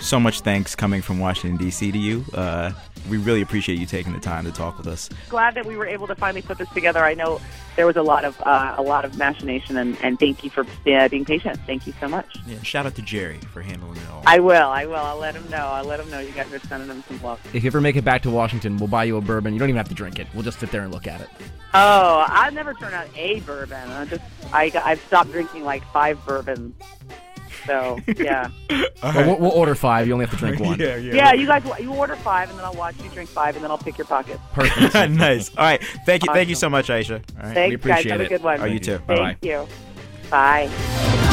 so 0.00 0.18
much 0.18 0.40
thanks 0.40 0.74
coming 0.74 1.00
from 1.00 1.20
Washington, 1.20 1.56
D.C. 1.56 1.92
to 1.92 1.98
you. 1.98 2.24
Uh, 2.34 2.72
we 3.08 3.16
really 3.16 3.40
appreciate 3.40 3.78
you 3.78 3.86
taking 3.86 4.12
the 4.12 4.18
time 4.18 4.44
to 4.46 4.50
talk 4.50 4.76
with 4.76 4.88
us. 4.88 5.08
glad 5.28 5.54
that 5.54 5.64
we 5.64 5.76
were 5.76 5.86
able 5.86 6.08
to 6.08 6.16
finally 6.16 6.42
put 6.42 6.58
this 6.58 6.68
together. 6.70 7.04
I 7.04 7.14
know 7.14 7.40
there 7.76 7.86
was 7.86 7.94
a 7.94 8.02
lot 8.02 8.24
of 8.24 8.36
uh, 8.42 8.74
a 8.76 8.82
lot 8.82 9.04
of 9.04 9.16
machination, 9.16 9.76
and, 9.76 9.96
and 10.02 10.18
thank 10.18 10.42
you 10.42 10.50
for 10.50 10.66
uh, 10.88 11.08
being 11.08 11.24
patient. 11.24 11.60
Thank 11.68 11.86
you 11.86 11.92
so 12.00 12.08
much. 12.08 12.36
Yeah, 12.48 12.60
shout 12.62 12.84
out 12.84 12.96
to 12.96 13.02
Jerry 13.02 13.38
for 13.52 13.62
handling 13.62 13.96
it 13.96 14.08
all. 14.10 14.24
I 14.26 14.40
will. 14.40 14.68
I 14.68 14.86
will. 14.86 14.96
I'll 14.96 15.18
let 15.18 15.36
him 15.36 15.48
know. 15.50 15.58
I'll 15.58 15.84
let 15.84 16.00
him 16.00 16.10
know 16.10 16.18
you 16.18 16.32
guys 16.32 16.52
are 16.52 16.58
sending 16.58 16.88
him 16.88 17.04
some 17.06 17.22
love. 17.22 17.40
If 17.54 17.62
you 17.62 17.68
ever 17.68 17.80
make 17.80 17.94
it 17.94 18.04
back 18.04 18.22
to 18.22 18.30
Washington, 18.30 18.76
we'll 18.78 18.88
buy 18.88 19.04
you 19.04 19.18
a 19.18 19.20
bourbon. 19.20 19.52
You 19.52 19.60
don't 19.60 19.68
even 19.68 19.78
have 19.78 19.88
to 19.88 19.94
drink 19.94 20.18
it. 20.18 20.26
We'll 20.34 20.42
just 20.42 20.58
sit 20.58 20.72
there 20.72 20.82
and 20.82 20.92
look 20.92 21.06
at 21.06 21.20
it. 21.20 21.28
Oh, 21.74 22.24
I've 22.28 22.54
never 22.54 22.74
turn 22.74 22.92
out 22.92 23.06
a 23.16 23.38
bourbon. 23.40 23.88
I 23.88 24.04
just 24.06 24.24
I 24.52 24.72
I've 24.84 25.00
stopped 25.02 25.30
drinking 25.30 25.62
like 25.62 25.84
five 25.92 26.18
bourbons. 26.26 26.74
So 27.68 28.00
yeah, 28.16 28.48
Well, 29.02 29.26
we'll, 29.26 29.38
we'll 29.38 29.50
order 29.52 29.74
five. 29.74 30.06
You 30.06 30.14
only 30.14 30.24
have 30.26 30.34
to 30.36 30.44
drink 30.44 30.58
one. 30.68 30.78
yeah, 30.80 30.96
yeah. 30.96 31.14
Yeah, 31.14 31.32
You 31.34 31.46
guys, 31.46 31.62
you 31.80 31.92
order 31.92 32.16
five, 32.16 32.48
and 32.48 32.58
then 32.58 32.64
I'll 32.64 32.72
watch 32.74 32.96
you 33.02 33.08
drink 33.10 33.28
five, 33.28 33.54
and 33.56 33.62
then 33.64 33.70
I'll 33.70 33.76
pick 33.78 33.98
your 33.98 34.06
pockets. 34.06 34.40
Perfect. 34.54 34.94
nice. 35.10 35.50
All 35.50 35.64
right. 35.64 35.82
Thank 36.06 36.24
you. 36.24 36.32
Thank 36.32 36.48
you 36.48 36.54
so 36.54 36.70
much, 36.70 36.88
Aisha. 36.88 37.22
All 37.38 37.44
right. 37.44 37.54
Thanks, 37.54 37.54
guys. 37.54 37.74
appreciate 37.74 38.10
Have 38.12 38.20
it. 38.22 38.26
a 38.26 38.28
good 38.30 38.42
one. 38.42 38.60
Oh, 38.60 38.64
you 38.64 38.78
too. 38.80 38.98
Bye-bye. 39.00 39.36
Thank 39.40 39.44
you. 39.44 39.68
Bye. 40.30 41.24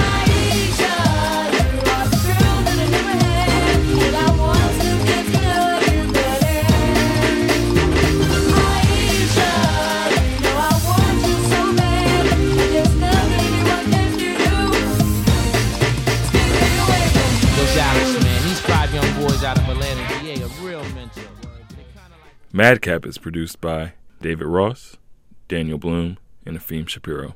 Madcap 22.56 23.06
is 23.06 23.18
produced 23.18 23.60
by 23.60 23.96
David 24.22 24.48
Ross, 24.48 24.96
Daniel 25.50 25.78
Bloom, 25.78 26.18
and 26.46 26.58
Afim 26.58 26.88
Shapiro. 26.88 27.36